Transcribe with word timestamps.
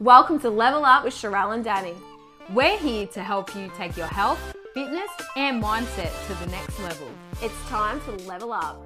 Welcome 0.00 0.40
to 0.40 0.48
Level 0.48 0.86
Up 0.86 1.04
with 1.04 1.12
Sharelle 1.12 1.54
and 1.54 1.62
Danny. 1.62 1.92
We're 2.54 2.78
here 2.78 3.06
to 3.08 3.22
help 3.22 3.54
you 3.54 3.70
take 3.76 3.98
your 3.98 4.06
health, 4.06 4.40
fitness, 4.72 5.10
and 5.36 5.62
mindset 5.62 6.10
to 6.26 6.32
the 6.42 6.50
next 6.50 6.80
level. 6.80 7.06
It's 7.42 7.68
time 7.68 8.00
to 8.06 8.12
level 8.26 8.50
up. 8.50 8.82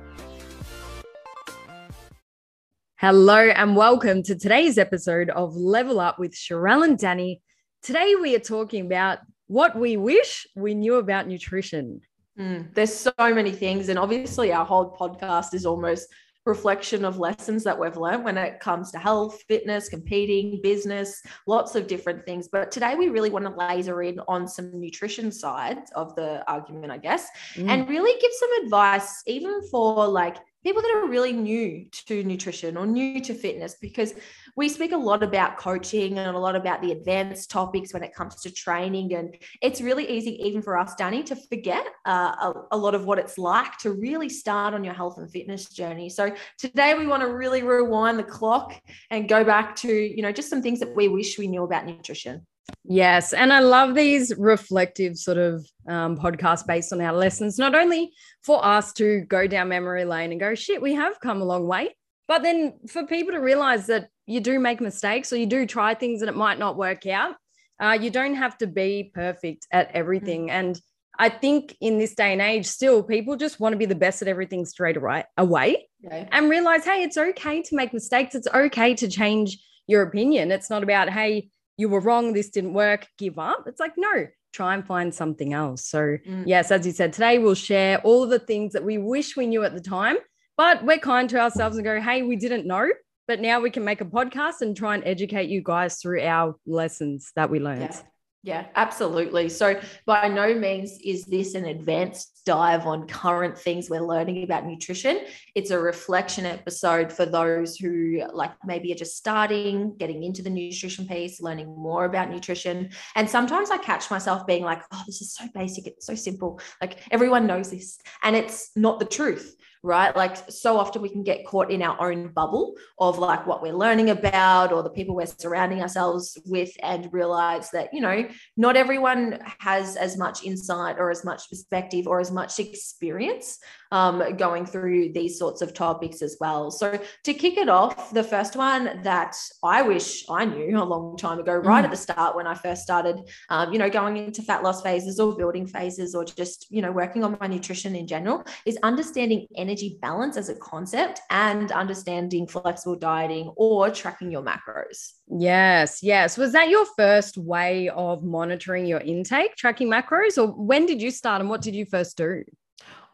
Hello, 2.97 3.49
and 3.49 3.77
welcome 3.77 4.25
to 4.25 4.35
today's 4.35 4.77
episode 4.77 5.31
of 5.31 5.55
Level 5.55 6.01
Up 6.01 6.19
with 6.19 6.33
Sharelle 6.33 6.83
and 6.83 6.99
Danny. 6.99 7.43
Today, 7.81 8.17
we 8.21 8.35
are 8.35 8.41
talking 8.41 8.85
about 8.85 9.19
what 9.47 9.79
we 9.79 9.97
wish 9.97 10.49
we 10.57 10.75
knew 10.75 10.97
about 10.97 11.29
nutrition. 11.29 12.01
Mm, 12.37 12.75
there's 12.75 12.93
so 12.93 13.13
many 13.17 13.53
things, 13.53 13.89
and 13.89 14.01
obviously, 14.01 14.53
our 14.53 14.65
whole 14.65 14.97
podcast 14.99 15.55
is 15.55 15.65
almost 15.65 16.09
reflection 16.47 17.05
of 17.05 17.19
lessons 17.19 17.65
that 17.65 17.79
we've 17.79 17.97
learned 17.97 18.25
when 18.25 18.37
it 18.37 18.61
comes 18.61 18.91
to 18.93 18.99
health, 18.99 19.43
fitness, 19.49 19.89
competing, 19.89 20.61
business, 20.63 21.23
lots 21.47 21.75
of 21.75 21.87
different 21.87 22.25
things. 22.27 22.49
But 22.49 22.71
today 22.71 22.95
we 22.95 23.09
really 23.09 23.31
want 23.31 23.47
to 23.47 23.51
laser 23.51 24.03
in 24.03 24.21
on 24.29 24.47
some 24.47 24.79
nutrition 24.79 25.33
sides 25.33 25.91
of 25.95 26.15
the 26.17 26.45
argument, 26.51 26.93
I 26.93 26.99
guess, 26.99 27.29
mm. 27.55 27.69
and 27.69 27.89
really 27.89 28.19
give 28.21 28.33
some 28.33 28.65
advice, 28.65 29.23
even 29.27 29.63
for 29.71 30.07
like 30.07 30.37
people 30.65 30.83
that 30.83 30.95
are 30.97 31.09
really 31.09 31.33
new 31.33 31.87
to 31.93 32.25
nutrition 32.25 32.77
or 32.77 32.87
new 32.87 33.21
to 33.21 33.35
fitness 33.35 33.77
because 33.81 34.15
we 34.57 34.69
speak 34.69 34.93
a 34.93 34.97
lot 34.97 35.23
about 35.23 35.59
coaching 35.59 36.19
and 36.19 36.35
a 36.35 36.39
lot 36.39 36.57
about 36.57 36.81
the 36.81 36.93
advanced 36.93 37.51
topics 37.51 37.93
when 37.93 38.03
it 38.03 38.15
comes 38.15 38.37
to 38.37 38.51
training. 38.51 39.15
And 39.15 39.37
it's 39.61 39.81
really 39.81 40.09
easy 40.11 40.41
even 40.43 40.63
for 40.63 40.79
us 40.79 40.95
danny 40.95 41.23
to 41.25 41.37
forget 41.37 41.85
uh, 42.07 42.11
a, 42.41 42.55
a, 42.73 42.77
lot 42.77 42.95
of 42.95 43.05
what 43.05 43.19
it's 43.19 43.37
like 43.37 43.77
to 43.79 43.93
really 43.93 44.29
start 44.29 44.75
on 44.75 44.85
your 44.85 44.95
health 44.95 45.19
and 45.19 45.31
fitness 45.31 45.69
journey. 45.69 46.09
So 46.09 46.35
today 46.59 46.95
we 46.95 47.07
want 47.07 47.23
to 47.23 47.29
really 47.35 47.63
rewind 47.63 48.19
the 48.19 48.25
clock 48.25 48.81
and 49.11 49.29
go 49.29 49.45
back 49.45 49.77
to 49.77 49.89
you 49.89 50.23
know 50.23 50.33
just 50.33 50.49
some 50.49 50.63
things 50.63 50.81
that 50.81 50.95
we 50.95 51.09
wish 51.09 51.39
we 51.39 51.47
knew 51.47 51.65
about 51.65 51.87
nutrition 51.87 52.47
Yes. 52.85 53.33
And 53.33 53.53
I 53.53 53.61
love 53.61 53.95
these 53.95 54.33
reflective 54.37 55.17
sort 55.19 55.39
of 55.39 55.67
um, 55.89 56.17
podcasts 56.17 56.67
based 56.67 56.93
on 56.93 57.01
our 57.01 57.13
lessons, 57.13 57.59
not 57.59 57.75
only 57.75 58.13
for 58.43 58.65
us 58.65 58.93
to 58.95 59.21
go 59.23 59.47
down 59.47 59.69
memory 59.69 60.05
lane 60.05 60.33
and 60.33 60.41
go, 60.41 60.55
shit, 60.55 60.81
we 60.81 60.95
have 60.95 61.21
come 61.21 61.41
a 61.41 61.45
long 61.45 61.67
way, 61.67 61.95
but 62.29 62.43
then 62.43 62.75
for 62.89 63.07
people 63.07 63.33
to 63.33 63.41
realize 63.41 63.87
that 63.87 64.09
you 64.27 64.41
do 64.41 64.59
make 64.59 64.81
mistakes 64.81 65.33
or 65.33 65.37
you 65.37 65.47
do 65.47 65.67
try 65.67 65.95
things 65.95 66.23
and 66.23 66.29
it 66.29 66.37
might 66.37 66.59
not 66.59 66.77
work 66.77 67.07
out. 67.07 67.35
Uh, 67.81 67.99
you 68.01 68.11
don't 68.11 68.35
have 68.35 68.57
to 68.59 68.67
be 68.67 69.11
perfect 69.15 69.67
at 69.71 69.91
everything. 69.93 70.43
Mm-hmm. 70.43 70.57
And 70.57 70.81
I 71.19 71.29
think 71.29 71.77
in 71.81 71.99
this 71.99 72.15
day 72.15 72.33
and 72.33 72.41
age, 72.41 72.67
still 72.67 73.03
people 73.03 73.37
just 73.37 73.61
want 73.61 73.73
to 73.73 73.79
be 73.79 73.87
the 73.87 73.95
best 73.95 74.23
at 74.23 74.29
everything 74.29 74.65
straight 74.65 74.97
away, 74.97 75.25
away 75.37 75.89
okay. 76.07 76.29
and 76.33 76.51
realize, 76.51 76.85
hey, 76.85 77.03
it's 77.03 77.17
okay 77.17 77.63
to 77.63 77.77
make 77.77 77.93
mistakes. 77.93 78.35
It's 78.35 78.49
okay 78.53 78.95
to 78.95 79.09
change 79.09 79.59
your 79.87 80.03
opinion. 80.03 80.51
It's 80.51 80.71
not 80.71 80.83
about, 80.83 81.11
hey, 81.11 81.51
you 81.77 81.89
were 81.89 82.01
wrong, 82.01 82.33
this 82.33 82.51
didn't 82.51 82.75
work, 82.75 83.07
give 83.19 83.39
up. 83.39 83.65
It's 83.67 83.81
like, 83.81 83.95
no, 83.97 84.27
try 84.53 84.75
and 84.75 84.87
find 84.87 85.15
something 85.15 85.53
else. 85.53 85.87
So, 85.87 86.19
mm. 86.27 86.45
yes, 86.47 86.71
as 86.71 86.87
you 86.87 86.93
said, 86.93 87.13
today 87.13 87.39
we'll 87.39 87.55
share 87.55 87.99
all 87.99 88.23
of 88.23 88.31
the 88.31 88.39
things 88.39 88.73
that 88.73 88.85
we 88.85 88.99
wish 88.99 89.37
we 89.37 89.47
knew 89.47 89.65
at 89.65 89.75
the 89.75 89.81
time, 89.81 90.17
but 90.57 90.85
we're 90.85 90.99
kind 90.99 91.29
to 91.31 91.39
ourselves 91.39 91.77
and 91.77 91.85
go, 91.85 92.01
hey, 92.01 92.23
we 92.23 92.37
didn't 92.37 92.67
know, 92.67 92.89
but 93.27 93.41
now 93.41 93.61
we 93.61 93.71
can 93.71 93.85
make 93.85 94.01
a 94.01 94.05
podcast 94.05 94.61
and 94.61 94.77
try 94.77 94.95
and 94.95 95.05
educate 95.05 95.49
you 95.49 95.63
guys 95.63 95.99
through 95.99 96.23
our 96.23 96.55
lessons 96.67 97.33
that 97.37 97.51
we 97.51 97.61
learned. 97.61 97.83
Yeah. 97.83 98.01
Yeah, 98.47 98.67
absolutely. 98.77 99.49
So, 99.49 99.81
by 100.05 100.29
no 100.29 100.53
means 100.53 100.99
is 101.03 101.25
this 101.25 101.55
an 101.55 101.65
advanced 101.65 102.34
dive 102.45 102.87
on 102.87 103.07
current 103.07 103.57
things 103.57 103.89
we're 103.89 104.01
learning 104.01 104.45
about 104.45 104.67
nutrition. 104.67 105.21
It's 105.55 105.71
a 105.71 105.79
reflection 105.79 106.47
episode 106.47 107.13
for 107.13 107.27
those 107.27 107.77
who, 107.77 108.23
like, 108.33 108.53
maybe 108.65 108.93
are 108.93 108.97
just 108.97 109.17
starting, 109.17 109.97
getting 109.97 110.23
into 110.23 110.43
the 110.43 110.51
nutrition 110.51 111.07
piece, 111.07 111.41
learning 111.41 111.67
more 111.67 112.05
about 112.05 112.31
nutrition. 112.31 112.91
And 113.15 113.29
sometimes 113.29 113.71
I 113.71 113.79
catch 113.79 114.11
myself 114.11 114.47
being 114.47 114.65
like, 114.65 114.83
oh, 114.93 115.03
this 115.07 115.21
is 115.21 115.35
so 115.35 115.45
basic. 115.55 115.87
It's 115.87 116.07
so 116.07 116.15
simple. 116.15 116.61
Like, 116.81 116.99
everyone 117.11 117.47
knows 117.47 117.71
this. 117.71 117.99
And 118.23 118.37
it's 118.37 118.71
not 118.77 118.99
the 118.99 119.07
truth 119.07 119.57
right? 119.85 120.17
Like 120.17 120.51
so 120.51 120.79
often 120.79 121.03
we 121.03 121.11
can 121.11 121.23
get 121.23 121.45
caught 121.45 121.71
in 121.71 121.83
our 121.83 122.11
own 122.11 122.29
bubble 122.29 122.75
of 122.99 123.19
like 123.19 123.47
what 123.47 123.61
we're 123.61 123.75
learning 123.75 124.09
about 124.09 124.73
or 124.73 124.83
the 124.83 124.89
people 124.89 125.15
we're 125.15 125.27
surrounding 125.27 125.83
ourselves 125.83 126.39
with 126.47 126.71
and 126.83 127.13
realize 127.13 127.71
that, 127.73 127.93
you 127.93 128.01
know, 128.01 128.27
not 128.57 128.77
everyone 128.77 129.39
has 129.59 129.97
as 129.97 130.17
much 130.17 130.43
insight 130.43 130.97
or 130.99 131.11
as 131.11 131.23
much 131.23 131.51
perspective 131.51 132.07
or 132.07 132.19
as 132.19 132.31
much 132.31 132.59
experience 132.59 133.59
um, 133.95 134.37
going 134.37 134.65
through 134.67 135.13
these 135.13 135.39
sorts 135.39 135.61
of 135.63 135.75
topics 135.75 136.23
as 136.23 136.37
well. 136.41 136.71
So 136.71 136.99
to 137.25 137.35
kick 137.35 137.57
it 137.57 137.69
off, 137.69 138.11
the 138.13 138.25
first 138.25 138.57
one 138.57 139.03
that 139.03 139.37
I 139.63 139.83
wish 139.83 140.25
I 140.29 140.45
knew 140.45 140.79
a 140.79 140.85
long 140.95 141.17
time 141.17 141.39
ago, 141.39 141.55
right 141.55 141.83
mm. 141.83 141.85
at 141.85 141.91
the 141.91 141.97
start 141.97 142.35
when 142.37 142.47
I 142.47 142.55
first 142.55 142.83
started, 142.83 143.17
um, 143.51 143.73
you 143.73 143.79
know, 143.79 143.91
going 143.91 144.17
into 144.17 144.43
fat 144.43 144.63
loss 144.63 144.83
phases 144.83 145.21
or 145.21 145.37
building 145.37 145.67
phases 145.67 146.15
or 146.15 146.25
just, 146.25 146.67
you 146.71 146.83
know, 146.83 146.93
working 146.93 147.23
on 147.23 147.37
my 147.41 147.47
nutrition 147.47 147.95
in 147.95 148.07
general 148.07 148.45
is 148.67 148.79
understanding 148.83 149.47
energy 149.57 149.75
energy 149.85 149.99
balance 150.01 150.37
as 150.37 150.49
a 150.49 150.55
concept 150.57 151.21
and 151.31 151.73
understanding 151.73 152.47
flexible 152.47 152.97
dieting 152.97 153.53
or 153.57 153.91
tracking 153.91 154.31
your 154.31 154.43
macros. 154.43 155.15
Yes, 155.29 156.03
yes. 156.03 156.39
Was 156.39 156.53
that 156.53 156.69
your 156.69 156.87
first 156.97 157.37
way 157.37 157.89
of 157.89 158.23
monitoring 158.23 158.87
your 158.87 159.01
intake, 159.01 159.57
tracking 159.57 159.89
macros, 159.89 160.39
or 160.39 160.49
when 160.49 160.87
did 160.87 161.03
you 161.03 161.11
start 161.11 161.41
and 161.41 161.51
what 161.51 161.63
did 161.63 161.75
you 161.75 161.87
first 161.87 162.17
do? 162.17 162.45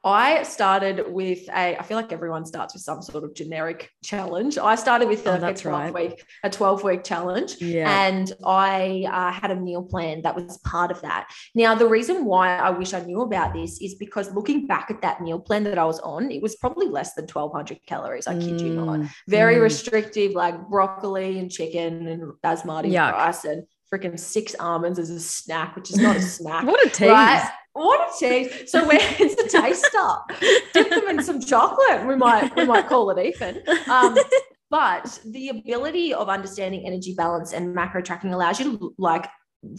I 0.03 0.45
started 0.45 1.13
with 1.13 1.47
a, 1.51 1.77
I 1.79 1.83
feel 1.83 1.97
like 1.97 2.11
everyone 2.11 2.47
starts 2.47 2.73
with 2.73 2.83
some 2.83 3.03
sort 3.03 3.23
of 3.23 3.35
generic 3.35 3.91
challenge. 4.03 4.57
I 4.57 4.75
started 4.75 5.09
with 5.09 5.27
oh, 5.27 5.33
a, 5.33 5.51
a 5.51 5.55
12 5.55 5.65
right. 5.65 5.95
week, 5.95 6.25
a 6.43 6.49
12 6.49 6.83
week 6.85 7.05
challenge. 7.05 7.57
Yeah. 7.61 8.07
And 8.07 8.33
I 8.45 9.05
uh, 9.11 9.31
had 9.31 9.51
a 9.51 9.57
meal 9.57 9.83
plan 9.83 10.23
that 10.23 10.35
was 10.35 10.57
part 10.59 10.91
of 10.91 11.03
that. 11.03 11.29
Now, 11.55 11.75
the 11.75 11.87
reason 11.87 12.25
why 12.25 12.57
I 12.57 12.71
wish 12.71 12.95
I 12.95 13.01
knew 13.01 13.21
about 13.21 13.53
this 13.53 13.83
is 13.83 13.95
because 13.97 14.35
looking 14.35 14.67
back 14.67 14.91
at 14.91 15.03
that 15.03 15.21
meal 15.21 15.39
plan 15.39 15.65
that 15.65 15.79
I 15.79 15.85
was 15.85 16.01
on, 16.01 16.31
it 16.31 16.41
was 16.41 16.57
probably 16.57 16.89
less 16.89 17.13
than 17.13 17.25
1200 17.27 17.85
calories. 17.87 18.27
I 18.27 18.35
kid 18.35 18.55
mm. 18.55 18.61
you 18.61 18.75
not. 18.75 19.01
Mm, 19.01 19.11
Very 19.29 19.57
mm. 19.57 19.63
restrictive, 19.63 20.33
like 20.33 20.69
broccoli 20.69 21.39
and 21.39 21.51
chicken 21.51 22.07
and 22.07 22.33
basmati 22.43 22.91
Yuck. 22.91 23.13
rice 23.13 23.45
and 23.45 23.67
freaking 23.93 24.19
six 24.19 24.55
almonds 24.59 24.99
as 24.99 25.11
a 25.11 25.21
snack, 25.21 25.75
which 25.77 25.91
is 25.91 25.97
not 25.97 26.17
a 26.17 26.23
snack. 26.23 26.65
what 26.67 26.85
a 26.87 26.91
tease. 26.91 27.09
Right? 27.09 27.51
What 27.73 28.01
a 28.01 28.19
tease. 28.19 28.71
So 28.71 28.87
where 28.87 29.01
is 29.21 29.37
the 29.37 29.49
taste 29.49 29.85
stop? 29.87 30.31
Dip 30.73 30.91
them 30.91 31.09
in 31.09 31.23
some 31.23 31.41
chocolate. 31.41 32.07
We 32.07 32.17
might 32.17 32.55
we 32.57 32.65
might 32.65 32.89
call 32.89 33.11
it 33.11 33.25
even. 33.25 33.63
Um, 33.89 34.17
but 34.71 35.19
the 35.27 35.49
ability 35.49 36.15
of 36.15 36.29
understanding 36.29 36.87
energy 36.87 37.15
balance 37.15 37.53
and 37.53 37.75
macro 37.75 38.03
tracking 38.03 38.33
allows 38.33 38.61
you 38.61 38.79
to 38.79 38.95
like 38.99 39.27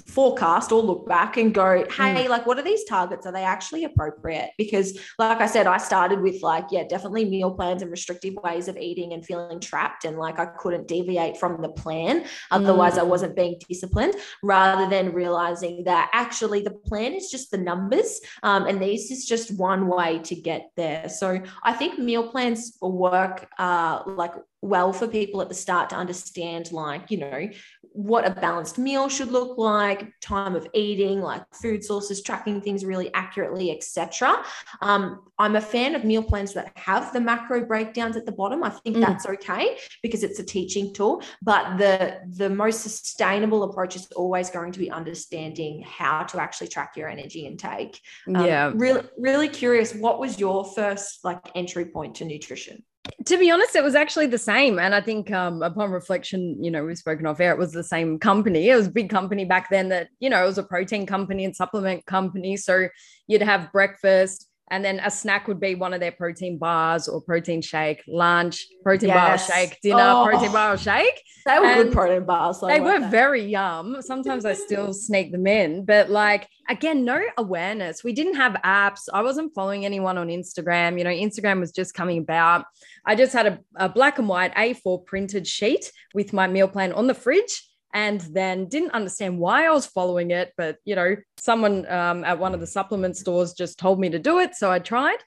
forecast 0.06 0.72
or 0.72 0.81
look 0.81 1.08
back 1.08 1.38
and 1.38 1.53
go, 1.53 1.84
hey, 1.90 2.25
mm. 2.25 2.30
like, 2.30 2.46
what 2.46 2.58
are 2.59 2.64
these 2.64 2.84
targets? 2.84 3.25
Are 3.25 3.31
they 3.31 3.44
actually 3.44 3.84
appropriate? 3.84 4.52
Because, 4.58 4.97
like 5.18 5.42
I 5.42 5.47
said, 5.47 5.66
I 5.66 5.78
started 5.78 6.22
with 6.22 6.42
like, 6.44 6.66
yeah, 6.72 6.84
definitely 6.88 7.25
meal 7.25 7.52
plans 7.52 7.81
and 7.81 7.90
restrictive 7.90 8.36
ways 8.44 8.68
of 8.68 8.78
eating 8.78 9.14
and 9.14 9.25
feeling 9.25 9.59
trapped. 9.59 10.06
And 10.06 10.18
like, 10.18 10.40
I 10.40 10.46
couldn't 10.46 10.88
deviate 10.88 11.38
from 11.38 11.62
the 11.62 11.70
plan. 11.70 12.25
Otherwise, 12.52 12.94
mm. 12.94 13.00
I 13.00 13.03
wasn't 13.03 13.36
being 13.36 13.56
disciplined, 13.68 14.16
rather 14.44 14.90
than 14.90 15.14
realizing 15.14 15.84
that 15.86 16.09
actually 16.14 16.62
the 16.62 16.72
plan 16.72 17.14
is 17.14 17.31
just 17.31 17.50
the 17.50 17.58
numbers. 17.58 18.20
Um, 18.44 18.68
and 18.68 18.81
this 18.81 19.09
is 19.09 19.25
just 19.25 19.58
one 19.58 19.88
way 19.88 20.20
to 20.20 20.36
get 20.36 20.70
there. 20.78 21.09
So 21.09 21.41
I 21.64 21.74
think 21.74 21.97
meal 21.97 22.30
plans 22.30 22.78
work 22.81 23.47
uh, 23.58 24.03
like 24.06 24.34
well 24.62 24.94
for 24.94 25.08
people 25.08 25.41
at 25.41 25.50
the 25.50 25.56
start 25.56 25.90
to 25.90 25.96
understand 25.96 26.72
like 26.72 27.09
you 27.09 27.18
know 27.18 27.50
what 27.94 28.25
a 28.25 28.31
balanced 28.31 28.78
meal 28.78 29.09
should 29.09 29.31
look 29.31 29.57
like 29.57 30.12
time 30.22 30.56
of 30.56 30.68
eating 30.74 31.22
like 31.22 31.44
food 31.53 31.84
sources 31.84 32.22
tracking 32.22 32.62
things 32.62 32.85
really 32.85 33.13
accurately 33.13 33.72
etc 33.72 34.44
um, 34.81 35.22
i'm 35.40 35.56
a 35.56 35.62
fan 35.62 35.96
of 35.96 36.03
meal 36.03 36.24
plans 36.24 36.53
that 36.53 36.72
have 36.78 37.12
the 37.13 37.19
macro 37.19 37.66
breakdowns 37.66 38.16
at 38.18 38.25
the 38.25 38.31
bottom. 38.31 38.63
I 38.63 38.69
think 38.69 38.97
mm. 38.97 39.02
that's 39.02 39.25
okay 39.25 39.78
because 40.02 40.24
it's 40.24 40.40
a 40.40 40.44
teaching 40.44 40.94
tool 40.94 41.24
but 41.41 41.78
the 41.78 42.19
the 42.28 42.50
most 42.50 42.81
sustainable 42.81 43.63
approach 43.63 43.96
is 43.96 44.08
always 44.14 44.49
going 44.49 44.72
to 44.72 44.79
be 44.79 44.90
understanding 44.91 45.84
how 45.84 46.23
to 46.23 46.41
actually 46.41 46.67
track 46.67 46.94
your 46.96 47.09
energy 47.09 47.46
intake. 47.46 47.99
Um, 48.28 48.46
yeah. 48.46 48.72
really 48.76 49.03
really 49.17 49.49
curious 49.49 49.94
what 49.94 50.20
was 50.20 50.40
your 50.40 50.66
first 50.66 51.23
like 51.23 51.52
entry 51.55 51.85
point 51.85 52.16
to 52.16 52.26
nutrition 52.26 52.84
to 53.26 53.38
be 53.38 53.50
honest, 53.50 53.76
it 53.76 53.84
was 53.84 53.96
actually 53.96 54.28
the 54.28 54.38
same. 54.38 54.78
And 54.78 54.94
I 54.94 55.02
think 55.02 55.32
um, 55.32 55.64
upon 55.64 55.92
reflection, 55.92 56.64
you 56.64 56.70
know, 56.70 56.86
we've 56.86 56.98
spoken 56.98 57.26
off 57.26 57.40
air, 57.40 57.52
it 57.52 57.58
was 57.58 57.72
the 57.72 57.84
same 57.84 58.20
company. 58.20 58.70
It 58.70 58.76
was 58.76 58.88
a 58.88 58.92
big 58.92 59.09
company 59.09 59.46
back 59.46 59.70
then 59.70 59.90
that, 59.90 60.09
you 60.20 60.30
know, 60.30 60.44
it 60.44 60.48
was 60.48 60.58
a 60.58 60.64
protein 60.64 61.06
company 61.06 61.46
and 61.46 61.56
supplement 61.56 62.06
company. 62.06 62.58
So 62.58 62.88
you'd 63.28 63.42
have 63.42 63.72
breakfast, 63.72 64.48
and 64.72 64.85
then 64.85 65.02
a 65.03 65.12
snack 65.12 65.50
would 65.50 65.59
be 65.59 65.76
one 65.76 65.94
of 65.94 66.00
their 66.00 66.14
protein 66.14 66.58
bars 66.58 67.09
or 67.09 67.22
protein 67.22 67.62
shake, 67.62 68.02
lunch, 68.08 68.66
protein 68.84 69.09
yes. 69.09 69.47
bar 69.47 69.58
shake, 69.58 69.79
dinner, 69.82 70.02
oh, 70.02 70.26
protein 70.26 70.52
bar 70.52 70.78
shake. 70.78 71.22
They 71.44 71.58
were 71.58 71.66
and 71.66 71.84
good 71.85 71.94
protein 71.94 72.23
bars. 72.23 72.62
they 72.62 72.79
were 72.79 73.00
that. 73.00 73.09
very 73.09 73.44
yum. 73.44 73.97
Sometimes 74.02 74.46
I 74.46 74.53
still 74.53 74.94
sneak 75.08 75.32
them 75.32 75.47
in, 75.47 75.85
but 75.85 76.12
like, 76.12 76.47
again, 76.70 77.03
no 77.03 77.20
awareness. 77.35 78.03
We 78.03 78.14
didn't 78.14 78.35
have 78.35 78.53
apps. 78.64 79.09
I 79.12 79.23
wasn't 79.23 79.56
following 79.56 79.84
anyone 79.84 80.20
on 80.20 80.28
Instagram. 80.28 81.00
You 81.00 81.03
know, 81.03 81.09
Instagram 81.09 81.59
was 81.59 81.72
just 81.72 81.96
coming 81.96 82.20
about. 82.20 82.66
I 83.08 83.16
just 83.16 83.34
had 83.34 83.47
a, 83.47 83.59
a 83.76 83.90
black 83.90 84.20
and 84.20 84.29
white 84.29 84.53
A4 84.53 85.03
printed 85.03 85.47
sheet 85.47 85.91
with 86.14 86.32
my 86.32 86.46
meal 86.46 86.68
plan 86.68 86.94
on 86.94 87.08
the 87.08 87.16
fridge 87.16 87.71
and 87.93 88.22
then 88.22 88.67
didn't 88.67 88.91
understand 88.91 89.38
why 89.38 89.66
I 89.66 89.72
was 89.72 89.85
following 89.85 90.32
it. 90.32 90.53
But, 90.58 90.78
you 90.85 90.96
know, 90.96 91.16
someone 91.38 91.90
um, 91.91 92.23
at 92.23 92.40
one 92.40 92.53
of 92.53 92.59
the 92.59 92.67
supplement 92.67 93.17
stores 93.17 93.53
just 93.53 93.78
told 93.78 93.99
me 93.99 94.09
to 94.09 94.20
do 94.20 94.40
it. 94.40 94.55
So 94.55 94.72
I 94.72 94.79
tried, 94.79 95.17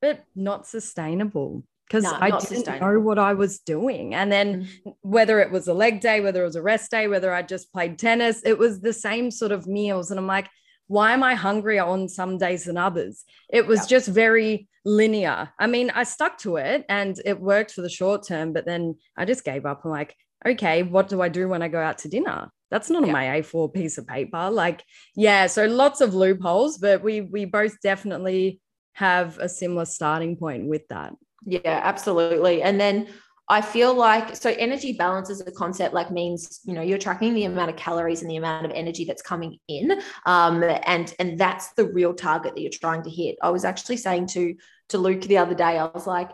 but 0.00 0.24
not 0.34 0.66
sustainable 0.66 1.64
because 1.86 2.04
No, 2.04 2.16
I 2.18 2.38
didn't 2.38 2.80
know 2.80 2.98
what 2.98 3.18
I 3.18 3.34
was 3.34 3.60
doing. 3.60 4.14
And 4.14 4.32
then 4.32 4.68
whether 5.02 5.40
it 5.40 5.50
was 5.50 5.68
a 5.68 5.74
leg 5.74 6.00
day, 6.00 6.20
whether 6.20 6.42
it 6.42 6.46
was 6.46 6.56
a 6.56 6.62
rest 6.62 6.90
day, 6.90 7.08
whether 7.08 7.32
I 7.32 7.42
just 7.42 7.72
played 7.72 7.98
tennis, 7.98 8.42
it 8.44 8.58
was 8.58 8.80
the 8.80 8.92
same 8.92 9.30
sort 9.30 9.52
of 9.52 9.66
meals. 9.66 10.10
And 10.10 10.18
I'm 10.18 10.26
like, 10.26 10.48
why 10.86 11.12
am 11.12 11.22
I 11.22 11.34
hungrier 11.34 11.84
on 11.84 12.08
some 12.08 12.38
days 12.38 12.64
than 12.64 12.76
others? 12.76 13.24
It 13.50 13.66
was 13.66 13.86
just 13.86 14.08
very 14.08 14.68
linear. 14.84 15.50
I 15.58 15.66
mean, 15.66 15.90
I 15.90 16.04
stuck 16.04 16.38
to 16.38 16.56
it 16.56 16.84
and 16.88 17.18
it 17.24 17.40
worked 17.40 17.70
for 17.72 17.82
the 17.82 17.88
short 17.88 18.26
term, 18.26 18.52
but 18.52 18.66
then 18.66 18.96
I 19.16 19.24
just 19.24 19.44
gave 19.44 19.64
up. 19.64 19.82
I'm 19.84 19.90
like, 19.90 20.14
okay, 20.46 20.82
what 20.82 21.08
do 21.08 21.20
I 21.22 21.28
do 21.28 21.48
when 21.48 21.62
I 21.62 21.68
go 21.68 21.80
out 21.80 21.98
to 21.98 22.08
dinner? 22.08 22.50
That's 22.70 22.90
not 22.90 23.02
on 23.04 23.08
Yeah. 23.08 23.12
my 23.12 23.24
A4 23.38 23.72
piece 23.72 23.98
of 23.98 24.06
paper. 24.06 24.50
Like, 24.50 24.82
yeah, 25.14 25.46
so 25.46 25.66
lots 25.66 26.00
of 26.00 26.14
loopholes, 26.14 26.78
but 26.78 27.02
we 27.02 27.20
we 27.20 27.44
both 27.44 27.80
definitely 27.82 28.60
have 28.94 29.38
a 29.38 29.48
similar 29.48 29.84
starting 29.84 30.36
point 30.36 30.66
with 30.66 30.86
that. 30.88 31.14
Yeah, 31.46 31.80
absolutely. 31.82 32.62
And 32.62 32.80
then 32.80 33.08
I 33.48 33.60
feel 33.60 33.92
like 33.94 34.34
so 34.36 34.50
energy 34.58 34.94
balance 34.94 35.28
as 35.28 35.40
a 35.42 35.52
concept 35.52 35.92
like 35.92 36.10
means 36.10 36.60
you 36.64 36.72
know 36.72 36.80
you're 36.80 36.96
tracking 36.98 37.34
the 37.34 37.44
amount 37.44 37.70
of 37.70 37.76
calories 37.76 38.22
and 38.22 38.30
the 38.30 38.36
amount 38.36 38.64
of 38.64 38.72
energy 38.72 39.04
that's 39.04 39.20
coming 39.20 39.58
in, 39.68 40.00
um, 40.24 40.62
and 40.64 41.14
and 41.18 41.38
that's 41.38 41.72
the 41.74 41.84
real 41.84 42.14
target 42.14 42.54
that 42.54 42.60
you're 42.62 42.70
trying 42.70 43.02
to 43.02 43.10
hit. 43.10 43.36
I 43.42 43.50
was 43.50 43.64
actually 43.66 43.98
saying 43.98 44.28
to 44.28 44.54
to 44.88 44.98
Luke 44.98 45.20
the 45.22 45.36
other 45.38 45.54
day, 45.54 45.78
I 45.78 45.84
was 45.86 46.06
like, 46.06 46.30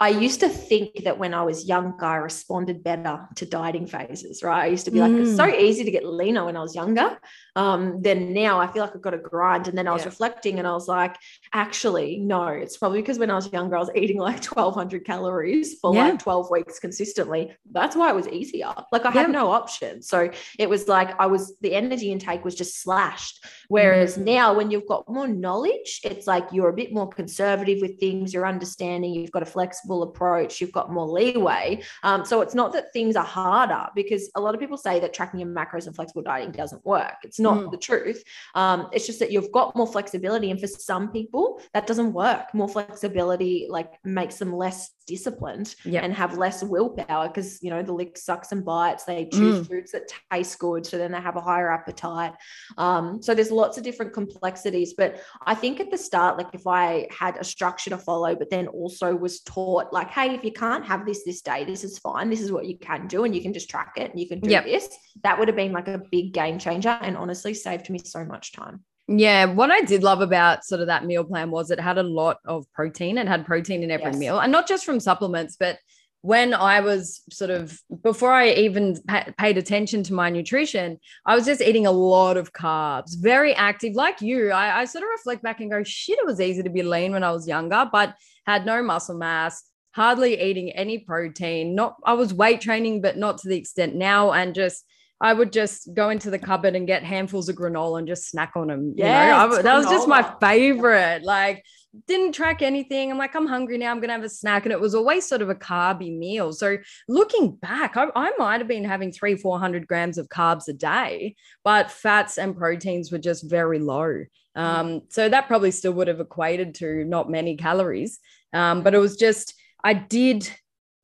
I 0.00 0.08
used 0.08 0.40
to 0.40 0.48
think 0.48 1.04
that 1.04 1.18
when 1.18 1.34
I 1.34 1.44
was 1.44 1.68
younger, 1.68 2.04
I 2.04 2.16
responded 2.16 2.82
better 2.82 3.28
to 3.36 3.46
dieting 3.46 3.86
phases, 3.86 4.42
right? 4.42 4.64
I 4.64 4.66
used 4.66 4.86
to 4.86 4.90
be 4.90 4.98
like, 4.98 5.12
it's 5.12 5.36
so 5.36 5.46
easy 5.46 5.84
to 5.84 5.90
get 5.90 6.04
leaner 6.04 6.44
when 6.44 6.56
I 6.56 6.60
was 6.60 6.74
younger. 6.74 7.16
Um, 7.54 8.02
then 8.02 8.32
now 8.34 8.58
I 8.58 8.66
feel 8.66 8.82
like 8.82 8.96
I've 8.96 9.02
got 9.02 9.10
to 9.10 9.18
grind. 9.18 9.68
And 9.68 9.78
then 9.78 9.86
I 9.86 9.92
was 9.92 10.02
Yeah. 10.02 10.08
reflecting 10.08 10.58
and 10.58 10.66
I 10.66 10.72
was 10.72 10.88
like, 10.88 11.16
actually, 11.54 12.18
no, 12.18 12.48
it's 12.48 12.76
probably 12.76 13.00
because 13.00 13.18
when 13.18 13.30
I 13.30 13.36
was 13.36 13.50
younger, 13.52 13.76
I 13.76 13.78
was 13.78 13.90
eating 13.94 14.18
like 14.18 14.42
1200 14.44 15.04
calories 15.06 15.78
for 15.80 15.94
Yeah. 15.94 16.08
like 16.08 16.18
12 16.18 16.50
weeks 16.50 16.80
consistently. 16.80 17.56
That's 17.70 17.94
why 17.94 18.10
it 18.10 18.14
was 18.14 18.26
easier. 18.28 18.74
Like 18.92 19.06
I 19.06 19.10
had 19.12 19.30
no 19.30 19.50
option. 19.52 20.02
So 20.02 20.30
it 20.58 20.68
was 20.68 20.88
like 20.88 21.18
I 21.20 21.26
was, 21.26 21.56
the 21.60 21.72
energy 21.74 22.10
intake 22.10 22.44
was 22.44 22.56
just 22.56 22.82
slashed. 22.82 23.44
Whereas 23.68 24.18
Mm. 24.18 24.24
now, 24.24 24.54
when 24.54 24.70
you've 24.72 24.86
got 24.88 25.08
more 25.08 25.28
knowledge, 25.28 26.00
it's 26.04 26.26
like 26.26 26.44
you're 26.52 26.68
a 26.70 26.74
bit 26.74 26.92
more 26.92 27.08
conservative 27.08 27.78
with 27.80 28.00
things, 28.00 28.34
you're 28.34 28.46
understanding, 28.46 29.14
you've 29.14 29.30
got 29.30 29.42
a 29.42 29.46
flexible 29.46 30.02
approach, 30.02 30.60
you've 30.60 30.72
got 30.72 30.92
more 30.92 31.06
leeway. 31.06 31.80
Um, 32.02 32.24
so 32.24 32.40
it's 32.40 32.54
not 32.56 32.72
that 32.72 32.92
things 32.92 33.14
are 33.14 33.24
harder 33.24 33.86
because 33.94 34.28
a 34.34 34.40
lot 34.40 34.54
of 34.54 34.60
people 34.60 34.76
say 34.76 34.98
that 35.00 35.14
tracking 35.14 35.38
your 35.40 35.48
macros 35.48 35.86
and 35.86 35.94
flexible 35.94 36.22
dieting 36.22 36.50
doesn't 36.50 36.84
work. 36.84 37.14
It's 37.22 37.38
not 37.38 37.58
Mm. 37.58 37.70
the 37.70 37.76
truth. 37.76 38.24
Um, 38.56 38.88
it's 38.92 39.06
just 39.06 39.20
that 39.20 39.30
you've 39.30 39.52
got 39.52 39.76
more 39.76 39.86
flexibility. 39.86 40.50
And 40.50 40.60
for 40.60 40.66
some 40.66 41.10
people, 41.12 41.43
that 41.72 41.86
doesn't 41.86 42.12
work. 42.12 42.52
More 42.54 42.68
flexibility 42.68 43.66
like 43.68 43.92
makes 44.04 44.36
them 44.38 44.52
less 44.54 44.90
disciplined 45.06 45.74
Yeah. 45.84 46.00
and 46.02 46.12
have 46.14 46.38
less 46.38 46.62
willpower 46.62 47.28
because 47.28 47.62
you 47.62 47.70
know 47.70 47.82
the 47.82 47.92
lick 47.92 48.16
sucks 48.16 48.52
and 48.52 48.64
bites. 48.64 49.04
They 49.04 49.26
choose 49.26 49.56
Mm. 49.60 49.68
foods 49.68 49.92
that 49.92 50.10
taste 50.32 50.58
good, 50.58 50.86
so 50.86 50.96
then 50.98 51.12
they 51.12 51.20
have 51.20 51.36
a 51.36 51.40
higher 51.40 51.70
appetite. 51.70 52.32
Um, 52.78 53.22
so 53.22 53.34
there's 53.34 53.50
lots 53.50 53.76
of 53.78 53.84
different 53.84 54.12
complexities. 54.14 54.94
But 54.96 55.20
I 55.44 55.54
think 55.54 55.80
at 55.80 55.90
the 55.90 55.98
start, 55.98 56.38
like 56.38 56.54
if 56.54 56.66
I 56.66 57.08
had 57.10 57.36
a 57.36 57.44
structure 57.44 57.90
to 57.90 57.98
follow, 57.98 58.34
but 58.34 58.50
then 58.50 58.66
also 58.68 59.14
was 59.14 59.40
taught 59.40 59.92
like, 59.92 60.10
hey, 60.10 60.34
if 60.34 60.42
you 60.44 60.52
can't 60.52 60.84
have 60.86 61.04
this 61.06 61.22
this 61.24 61.42
day, 61.42 61.64
this 61.64 61.84
is 61.84 61.98
fine. 61.98 62.30
This 62.30 62.40
is 62.40 62.50
what 62.52 62.66
you 62.66 62.78
can 62.78 63.06
do, 63.06 63.24
and 63.24 63.34
you 63.34 63.42
can 63.42 63.52
just 63.52 63.68
track 63.68 63.92
it 63.96 64.10
and 64.10 64.18
you 64.20 64.28
can 64.28 64.40
do 64.40 64.50
Yep. 64.50 64.64
this. 64.64 64.88
That 65.22 65.38
would 65.38 65.48
have 65.48 65.56
been 65.56 65.72
like 65.72 65.88
a 65.88 65.98
big 66.10 66.32
game 66.32 66.58
changer, 66.58 66.96
and 67.00 67.16
honestly 67.16 67.54
saved 67.54 67.90
me 67.90 67.98
so 67.98 68.24
much 68.24 68.52
time. 68.52 68.84
Yeah, 69.06 69.46
what 69.46 69.70
I 69.70 69.82
did 69.82 70.02
love 70.02 70.22
about 70.22 70.64
sort 70.64 70.80
of 70.80 70.86
that 70.86 71.04
meal 71.04 71.24
plan 71.24 71.50
was 71.50 71.70
it 71.70 71.78
had 71.78 71.98
a 71.98 72.02
lot 72.02 72.38
of 72.46 72.64
protein. 72.72 73.18
It 73.18 73.28
had 73.28 73.44
protein 73.44 73.82
in 73.82 73.90
every 73.90 74.06
Yes. 74.06 74.16
meal, 74.16 74.38
and 74.38 74.50
not 74.50 74.66
just 74.66 74.84
from 74.84 74.98
supplements, 75.00 75.56
but 75.58 75.78
when 76.22 76.54
I 76.54 76.80
was 76.80 77.20
sort 77.30 77.50
of 77.50 77.78
before 78.02 78.32
I 78.32 78.48
even 78.52 78.96
pa- 79.06 79.26
paid 79.36 79.58
attention 79.58 80.02
to 80.04 80.14
my 80.14 80.30
nutrition, 80.30 80.98
I 81.26 81.34
was 81.34 81.44
just 81.44 81.60
eating 81.60 81.84
a 81.86 81.92
lot 81.92 82.38
of 82.38 82.54
carbs, 82.54 83.14
very 83.20 83.54
active, 83.54 83.94
like 83.94 84.22
you. 84.22 84.50
I, 84.50 84.80
I 84.80 84.84
sort 84.86 85.04
of 85.04 85.10
reflect 85.10 85.42
back 85.42 85.60
and 85.60 85.70
go, 85.70 85.82
shit, 85.84 86.18
it 86.18 86.24
was 86.24 86.40
easy 86.40 86.62
to 86.62 86.70
be 86.70 86.82
lean 86.82 87.12
when 87.12 87.24
I 87.24 87.30
was 87.30 87.46
younger, 87.46 87.86
but 87.92 88.14
had 88.46 88.64
no 88.64 88.82
muscle 88.82 89.18
mass, 89.18 89.64
hardly 89.92 90.40
eating 90.40 90.70
any 90.70 90.98
protein. 90.98 91.74
Not, 91.74 91.96
I 92.06 92.14
was 92.14 92.32
weight 92.32 92.62
training, 92.62 93.02
but 93.02 93.18
not 93.18 93.36
to 93.38 93.48
the 93.50 93.58
extent 93.58 93.94
now, 93.94 94.32
and 94.32 94.54
just 94.54 94.82
I 95.20 95.32
would 95.32 95.52
just 95.52 95.94
go 95.94 96.10
into 96.10 96.30
the 96.30 96.38
cupboard 96.38 96.74
and 96.76 96.86
get 96.86 97.02
handfuls 97.02 97.48
of 97.48 97.56
granola 97.56 97.98
and 97.98 98.08
just 98.08 98.28
snack 98.28 98.52
on 98.56 98.66
them. 98.66 98.94
you 98.96 99.04
know? 99.04 99.56
I 99.58 99.62
that 99.62 99.76
was 99.76 99.86
just 99.86 100.08
my 100.08 100.34
favorite. 100.40 101.22
Like, 101.22 101.64
didn't 102.08 102.32
track 102.32 102.60
anything. 102.60 103.10
I'm 103.10 103.18
like, 103.18 103.34
I'm 103.34 103.46
hungry 103.46 103.78
now. 103.78 103.90
I'm 103.90 104.00
gonna 104.00 104.12
have 104.12 104.24
a 104.24 104.28
snack, 104.28 104.66
and 104.66 104.72
it 104.72 104.80
was 104.80 104.94
always 104.94 105.26
sort 105.26 105.42
of 105.42 105.50
a 105.50 105.54
carby 105.54 106.16
meal. 106.16 106.52
So 106.52 106.78
looking 107.08 107.54
back, 107.56 107.96
I, 107.96 108.08
I 108.16 108.32
might 108.36 108.60
have 108.60 108.68
been 108.68 108.84
having 108.84 109.12
three, 109.12 109.36
four 109.36 109.58
hundred 109.58 109.86
grams 109.86 110.18
of 110.18 110.28
carbs 110.28 110.68
a 110.68 110.72
day, 110.72 111.36
but 111.62 111.90
fats 111.90 112.36
and 112.36 112.56
proteins 112.56 113.12
were 113.12 113.18
just 113.18 113.48
very 113.48 113.78
low. 113.78 114.24
Um, 114.56 115.02
so 115.08 115.28
that 115.28 115.46
probably 115.46 115.70
still 115.70 115.92
would 115.92 116.08
have 116.08 116.20
equated 116.20 116.74
to 116.76 117.04
not 117.04 117.30
many 117.30 117.56
calories. 117.56 118.18
Um, 118.52 118.82
but 118.82 118.94
it 118.94 118.98
was 118.98 119.16
just 119.16 119.54
I 119.82 119.94
did 119.94 120.50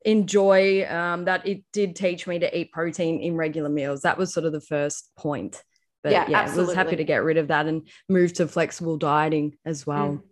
enjoy 0.03 0.87
um, 0.89 1.25
that 1.27 1.47
it 1.47 1.63
did 1.73 1.97
teach 1.97 2.27
me 2.27 2.39
to 2.39 2.59
eat 2.59 2.73
protein 2.73 3.21
in 3.21 3.37
regular 3.37 3.69
meals. 3.69 4.03
That 4.03 4.19
was 4.19 4.33
sort 4.33 4.47
of 4.47 4.53
the 4.53 4.61
first 4.61 5.11
point. 5.17 5.63
But 6.03 6.13
Yeah, 6.13 6.29
yeah, 6.29 6.41
I 6.41 6.57
was 6.57 6.75
happy 6.75 6.97
to 6.97 7.05
get 7.05 7.23
rid 7.23 7.37
of 7.37 7.49
that 7.49 7.67
and 7.67 7.87
move 8.09 8.33
to 8.35 8.49
flexible 8.49 8.97
dieting 8.97 9.57
as 9.65 9.87
well. 9.87 10.13
Mm. 10.13 10.23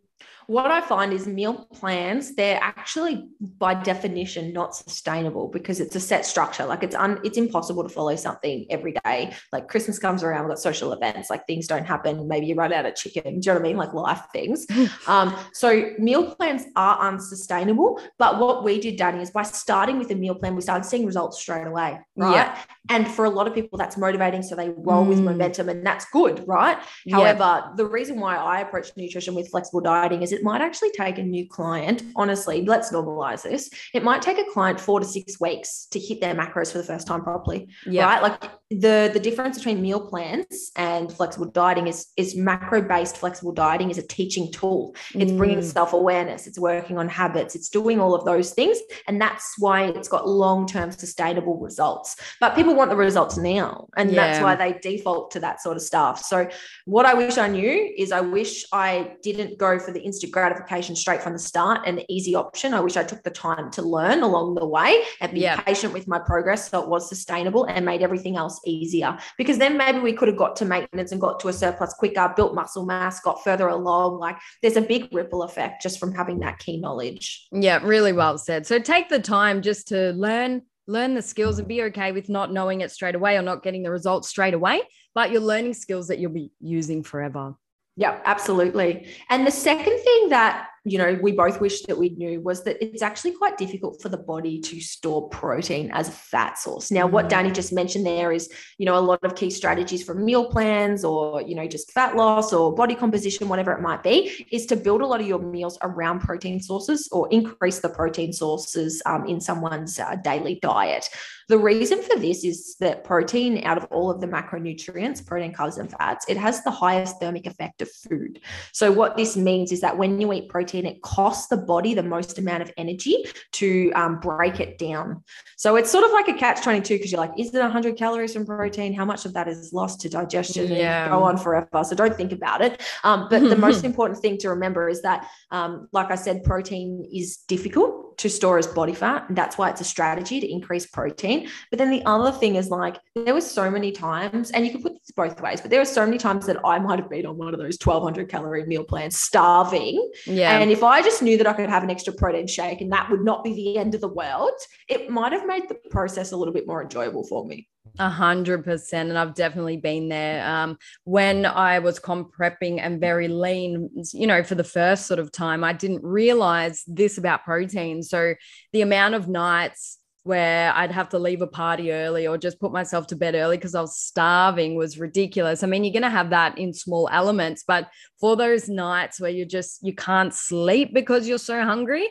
What 0.49 0.71
I 0.71 0.81
find 0.81 1.13
is 1.13 1.27
meal 1.27 1.69
plans, 1.75 2.35
they're 2.35 2.59
actually 2.63 3.29
by 3.59 3.75
definition 3.75 4.55
not 4.55 4.75
sustainable 4.75 5.49
because 5.49 5.79
it's 5.79 5.95
a 5.95 6.01
set 6.01 6.25
structure. 6.25 6.65
Like 6.65 6.83
it's 6.83 6.95
un, 6.95 7.21
it's 7.23 7.37
impossible 7.37 7.83
to 7.83 7.91
follow 7.91 8.17
something 8.17 8.65
every 8.71 8.95
day. 9.05 9.35
Like 9.53 9.69
Christmas 9.69 9.99
comes 9.99 10.23
around, 10.23 10.45
we've 10.45 10.49
got 10.53 10.59
social 10.59 10.95
events, 10.95 11.29
like 11.29 11.47
things 11.47 11.67
don't 11.67 11.85
happen. 11.85 12.27
Maybe 12.27 12.47
you 12.47 12.55
run 12.55 12.73
out 12.73 12.87
of 12.87 12.95
chicken. 12.95 13.41
Do 13.41 13.51
you 13.51 13.53
know 13.53 13.53
what 13.61 13.61
I 13.61 13.63
mean? 13.63 13.77
Like 13.77 13.93
life 13.93 14.23
things. 14.33 14.67
Um, 15.07 15.35
so 15.53 15.91
meal 15.99 16.35
plans 16.35 16.65
are 16.77 16.99
unsustainable. 17.01 18.01
But 18.19 18.39
what 18.39 18.65
we 18.65 18.81
did, 18.81 18.97
Danny, 18.97 19.23
is 19.23 19.31
by 19.31 19.43
starting 19.43 19.99
with 19.99 20.11
a 20.11 20.15
meal 20.15 20.35
plan, 20.35 20.55
we 20.55 20.61
started 20.63 20.85
seeing 20.85 21.07
results 21.07 21.39
straight 21.41 21.67
away. 21.67 22.01
Right. 22.17 22.35
Yeah. 22.35 22.59
And 22.91 23.07
for 23.09 23.25
a 23.25 23.31
lot 23.31 23.47
of 23.47 23.55
people, 23.55 23.79
that's 23.79 23.97
motivating. 23.97 24.43
So 24.43 24.55
they 24.55 24.71
roll 24.71 25.05
with 25.05 25.19
Mm. 25.19 25.25
momentum 25.25 25.69
and 25.69 25.87
that's 25.87 26.05
good, 26.11 26.43
right? 26.47 26.79
Yeah. 27.05 27.17
However, 27.17 27.71
the 27.77 27.87
reason 27.87 28.19
why 28.21 28.37
I 28.37 28.61
approach 28.61 28.91
nutrition 28.97 29.35
with 29.35 29.49
flexible 29.51 29.81
dieting 29.81 30.23
is 30.23 30.33
it 30.39 30.45
might 30.45 30.61
actually 30.61 30.91
take 30.91 31.19
a 31.19 31.23
new 31.23 31.47
client. 31.49 32.03
Honestly, 32.17 32.65
let's 32.65 32.93
normalize 32.93 33.43
this. 33.43 33.71
It 33.93 34.03
might 34.03 34.23
take 34.23 34.39
a 34.39 34.45
client 34.53 34.81
four 34.81 35.01
to 35.01 35.07
six 35.07 35.41
weeks 35.41 35.87
to 35.91 35.99
hit 35.99 36.21
their 36.21 36.35
macros 36.35 36.73
for 36.73 36.79
the 36.79 36.85
first 36.85 37.07
time 37.07 37.23
properly 37.23 37.69
yeah, 37.87 38.05
right 38.05 38.23
like 38.23 38.51
the 38.71 39.11
the 39.13 39.21
difference 39.21 39.57
between 39.57 39.81
meal 39.81 40.01
plans 40.01 40.71
and 40.77 41.11
flexible 41.13 41.47
dieting 41.47 41.87
is 41.87 42.09
is 42.17 42.37
macro 42.37 42.81
based 42.83 43.17
flexible 43.17 43.53
dieting 43.53 43.91
is 43.91 43.99
a 43.99 44.07
teaching 44.07 44.53
tool 44.53 44.95
it's 45.15 45.33
bringing 45.33 45.59
Mm. 45.59 45.65
self-awareness 45.65 46.47
it's 46.47 46.59
working 46.59 46.99
on 46.99 47.09
habits 47.09 47.55
it's 47.55 47.69
doing 47.69 47.99
all 48.01 48.15
of 48.15 48.25
those 48.25 48.53
things 48.53 48.79
and 49.07 49.21
that's 49.21 49.55
why 49.59 49.85
it's 49.85 50.09
got 50.09 50.29
long-term 50.29 50.93
sustainable 50.93 51.59
results 51.59 52.17
but 52.41 52.55
people 52.55 52.75
want 52.75 52.91
the 52.91 52.97
results 52.97 53.37
now 53.37 53.89
and 53.97 54.15
that's 54.15 54.41
why 54.41 54.55
they 54.55 54.79
default 54.81 55.31
to 55.31 55.41
that 55.41 55.61
sort 55.61 55.77
of 55.77 55.83
stuff 55.83 56.23
so 56.23 56.47
what 56.85 57.07
i 57.07 57.15
wish 57.15 57.39
i 57.39 57.49
knew 57.49 57.93
is 57.97 58.13
i 58.13 58.21
wish 58.21 58.65
i 58.73 59.13
didn't 59.23 59.59
go 59.59 59.79
for 59.79 59.91
the 59.93 60.01
instant 60.29 60.33
gratification 60.33 60.97
straight 60.97 61.23
from 61.23 61.33
the 61.33 61.39
start 61.39 61.81
and 61.87 61.99
the 61.99 62.05
easy 62.09 62.35
option 62.35 62.75
i 62.75 62.81
wish 62.81 62.97
i 62.97 63.03
took 63.03 63.23
the 63.23 63.31
time 63.31 63.71
to 63.71 63.83
learn 63.83 64.23
along 64.23 64.55
the 64.55 64.67
way 64.67 65.03
and 65.21 65.33
be 65.33 65.41
Yeah. 65.41 65.61
patient 65.61 65.93
with 65.93 66.07
my 66.07 66.19
progress 66.19 66.71
so 66.71 66.83
it 66.83 66.89
was 66.89 67.09
sustainable 67.09 67.65
and 67.65 67.85
made 67.85 68.03
everything 68.03 68.37
else 68.37 68.61
easier 68.67 69.17
because 69.37 69.59
then 69.59 69.77
maybe 69.77 69.99
we 69.99 70.13
could 70.13 70.29
have 70.29 70.37
got 70.37 70.57
to 70.57 70.65
maintenance 70.65 71.13
and 71.13 71.21
got 71.21 71.41
to 71.41 71.49
a 71.49 71.53
surplus 71.53 71.95
quicker 71.95 72.33
built 72.37 72.55
muscle 72.55 72.85
mass 72.85 73.21
got 73.21 73.43
further 73.43 73.69
along 73.69 74.19
like 74.19 74.37
there's 74.63 74.77
a 74.77 74.83
big 74.83 75.09
ripple 75.13 75.43
effect 75.43 75.83
just 75.83 75.99
from 75.99 76.15
having 76.15 76.41
that 76.41 76.59
key 76.59 76.79
knowledge 76.79 77.47
yeah, 77.53 77.81
really 77.83 78.13
well 78.13 78.39
said. 78.39 78.67
So 78.67 78.79
take 78.79 79.09
the 79.09 79.19
time 79.19 79.63
just 79.63 79.89
to 79.89 80.13
learn 80.13 80.63
learn 80.87 81.15
the 81.15 81.23
skills 81.23 81.59
and 81.59 81.69
be 81.69 81.83
okay 81.83 82.13
with 82.13 82.29
not 82.29 82.53
knowing 82.53 82.81
it 82.81 82.91
straight 82.91 83.15
away 83.15 83.37
or 83.37 83.43
not 83.43 83.63
getting 83.63 83.83
the 83.83 83.91
results 83.91 84.29
straight 84.29 84.55
away, 84.55 84.81
but 85.15 85.31
you're 85.31 85.41
learning 85.41 85.75
skills 85.75 86.09
that 86.09 86.19
you'll 86.19 86.33
be 86.33 86.51
using 86.61 87.03
forever. 87.03 87.55
Yeah, 87.99 88.21
absolutely. 88.27 89.09
And 89.29 89.45
the 89.45 89.51
second 89.51 89.99
thing 89.99 90.29
that 90.29 90.69
you 90.85 90.99
know, 90.99 91.19
we 91.23 91.33
both 91.33 91.61
wish 91.61 91.83
that 91.83 91.99
we 91.99 92.11
knew 92.11 92.41
was 92.41 92.65
that 92.65 92.83
it's 92.85 93.03
actually 93.03 93.33
quite 93.33 93.57
difficult 93.57 94.01
for 94.01 94.09
the 94.09 94.17
body 94.17 94.61
to 94.61 94.81
store 94.81 95.29
protein 95.29 95.91
as 95.93 96.09
a 96.09 96.13
fat 96.13 96.59
source. 96.59 96.91
Now, 96.91 97.07
what 97.07 97.29
Danny 97.29 97.51
just 97.51 97.73
mentioned 97.73 98.07
there 98.07 98.33
is, 98.33 98.51
you 98.79 98.87
know, 98.87 98.99
a 98.99 99.01
lot 99.01 99.23
of 99.23 99.35
key 99.35 99.51
strategies 99.51 100.03
for 100.03 100.15
meal 100.15 100.51
plans 100.51 101.05
or, 101.05 101.43
you 101.43 101.55
know, 101.55 101.67
just 101.67 101.93
fat 101.93 102.17
loss 102.17 102.53
or 102.53 102.75
body 102.75 102.95
composition, 102.95 103.49
whatever 103.49 103.73
it 103.73 103.81
might 103.81 104.03
be, 104.03 104.47
is 104.51 104.67
to 104.67 104.77
build 104.77 105.01
a 105.01 105.07
lot 105.07 105.21
of 105.21 105.27
your 105.27 105.39
meals 105.39 105.79
around 105.83 106.21
protein 106.21 106.61
sources 106.61 107.09
or 107.13 107.29
increase 107.31 107.81
the 107.81 107.89
protein 107.89 108.33
sources 108.33 109.03
um, 109.07 109.27
in 109.27 109.41
someone's 109.41 109.99
uh, 109.99 110.17
daily 110.17 110.59
diet. 110.63 111.09
The 111.49 111.59
reason 111.59 112.03
for 112.03 112.19
this 112.19 112.45
is 112.45 112.77
that 112.81 113.05
protein, 113.05 113.65
out 113.65 113.79
of 113.79 113.87
all 113.91 114.11
of 114.11 114.21
the 114.21 114.27
macronutrients, 114.27 115.25
protein, 115.25 115.55
carbs, 115.55 115.79
and 115.79 115.91
fats, 115.91 116.27
it 116.29 116.37
has 116.37 116.63
the 116.63 116.71
highest 116.71 117.19
thermic 117.21 117.47
effect 117.47 117.81
of 117.81 117.91
food. 117.91 118.41
So, 118.73 118.93
what 118.93 119.17
this 119.17 119.35
means 119.35 119.73
is 119.73 119.81
that 119.81 119.97
when 119.97 120.21
you 120.21 120.31
eat 120.35 120.51
protein, 120.51 120.78
it 120.87 121.03
costs 121.03 121.49
the 121.49 121.57
body 121.57 121.95
the 121.95 122.03
most 122.03 122.39
amount 122.39 122.63
of 122.63 122.73
energy 122.77 123.25
to 123.53 123.91
um, 123.93 124.21
break 124.21 124.61
it 124.61 124.79
down. 124.79 125.23
So, 125.57 125.77
it's 125.77 125.91
sort 125.91 126.05
of 126.05 126.13
like 126.13 126.29
a 126.29 126.35
catch 126.35 126.63
22 126.63 126.95
because 126.95 127.13
you're 127.13 127.21
like, 127.21 127.33
is 127.39 127.55
it 127.55 127.61
100 127.61 127.97
calories 127.97 128.33
from 128.33 128.47
protein? 128.47 128.93
How 128.93 129.05
much 129.05 129.25
of 129.25 129.33
that 129.35 129.49
is 129.49 129.73
lost 129.73 130.01
to 130.03 130.09
digestion? 130.09 130.71
Yeah. 130.73 131.05
And 131.05 131.13
go 131.13 131.23
on 131.23 131.37
forever. 131.37 131.85
So, 131.85 131.95
don't 131.95 132.17
think 132.17 132.33
about 132.33 132.61
it. 132.61 132.81
Um, 133.05 133.29
but 133.31 133.41
the 133.41 133.57
most 133.69 133.85
important 133.85 134.21
thing 134.21 134.39
to 134.39 134.51
remember 134.51 134.89
is 134.89 135.03
that, 135.03 135.29
um, 135.51 135.89
like 135.93 136.11
I 136.11 136.17
said, 136.17 136.45
protein 136.45 137.09
is 137.13 137.39
difficult 137.49 138.08
to 138.19 138.29
store 138.29 138.59
as 138.59 138.67
body 138.67 138.95
fat. 138.95 139.25
And 139.29 139.37
that's 139.37 139.57
why 139.57 139.71
it's 139.71 139.81
a 139.81 139.85
strategy 139.85 140.41
to 140.41 140.51
increase 140.51 140.87
protein. 140.87 141.49
But 141.71 141.79
then 141.79 141.91
the 141.91 142.05
other 142.05 142.31
thing 142.33 142.57
is 142.57 142.69
like, 142.69 142.99
there 143.15 143.35
were 143.35 143.41
so 143.41 143.71
many 143.71 143.93
times, 143.93 144.51
and 144.51 144.67
you 144.67 144.73
can 144.73 144.83
put 144.83 144.95
this 144.95 145.11
both 145.17 145.41
ways, 145.41 145.61
but 145.61 145.71
there 145.71 145.81
were 145.81 145.85
so 145.85 146.05
many 146.05 146.19
times 146.19 146.47
that 146.47 146.59
I 146.65 146.79
might 146.79 146.99
have 146.99 147.09
been 147.09 147.27
on 147.27 147.37
one 147.37 147.55
of 147.55 147.61
those 147.61 147.79
1200 147.83 148.29
calorie 148.29 148.67
meal 148.67 148.85
plans, 148.85 149.19
starving. 149.19 150.11
Yeah. 150.27 150.59
And 150.59 150.71
if 150.71 150.83
I 150.83 151.03
just 151.03 151.23
knew 151.23 151.37
that 151.39 151.47
I 151.47 151.53
could 151.53 151.71
have 151.71 151.83
an 151.83 151.91
extra 151.91 152.13
protein 152.13 152.47
shake 152.47 152.81
and 152.81 152.93
that 152.93 153.11
would 153.11 153.25
not 153.25 153.45
be 153.45 153.55
the 153.55 153.79
end 153.79 153.95
of 153.95 154.01
the 154.01 154.09
world, 154.09 154.53
it 154.89 155.11
might 155.11 155.33
have 155.33 155.47
made 155.47 155.69
the 155.69 155.77
process 155.91 156.33
a 156.33 156.37
little 156.37 156.55
bit 156.55 156.67
more 156.67 156.83
enjoyable 156.83 157.25
for 157.25 157.47
me. 157.47 157.69
A 158.01 158.09
hundred 158.09 158.65
percent. 158.65 159.09
And 159.09 159.19
I've 159.19 159.35
definitely 159.35 159.77
been 159.77 160.09
there. 160.09 160.47
Um, 160.49 160.79
when 161.05 161.45
I 161.45 161.81
was 161.81 161.99
comp 161.99 162.33
prepping 162.33 162.79
and 162.81 163.01
very 163.01 163.27
lean, 163.29 163.91
you 164.13 164.27
know, 164.27 164.45
for 164.45 164.55
the 164.55 164.65
first 164.65 165.07
sort 165.07 165.19
of 165.19 165.33
time, 165.33 165.65
I 165.65 165.73
didn't 165.73 166.05
realize 166.05 166.85
this 166.87 167.19
about 167.19 167.45
protein. 167.45 168.03
So 168.03 168.35
the 168.73 168.83
amount 168.83 169.15
of 169.15 169.29
nights 169.29 169.99
where 170.23 170.73
I'd 170.75 170.93
have 170.93 171.09
to 171.11 171.19
leave 171.19 171.41
a 171.41 171.47
party 171.47 171.91
early 171.91 172.27
or 172.27 172.37
just 172.37 172.61
put 172.61 172.71
myself 172.71 173.07
to 173.09 173.17
bed 173.17 173.35
early 173.35 173.57
because 173.57 173.75
I 173.75 173.81
was 173.81 173.99
starving 173.99 174.77
was 174.77 174.99
ridiculous. 174.99 175.63
I 175.63 175.67
mean, 175.67 175.85
you're 175.85 175.93
going 175.93 176.03
to 176.03 176.11
have 176.11 176.31
that 176.31 176.59
in 176.59 176.75
small 176.75 177.09
elements, 177.11 177.65
but 177.67 177.89
for 178.21 178.37
those 178.37 178.69
nights 178.69 179.21
where 179.21 179.31
you 179.31 179.47
just 179.47 179.83
you 179.83 179.95
can't 179.95 180.35
sleep 180.35 180.93
because 180.93 181.27
you're 181.27 181.39
so 181.39 181.63
hungry, 181.63 182.09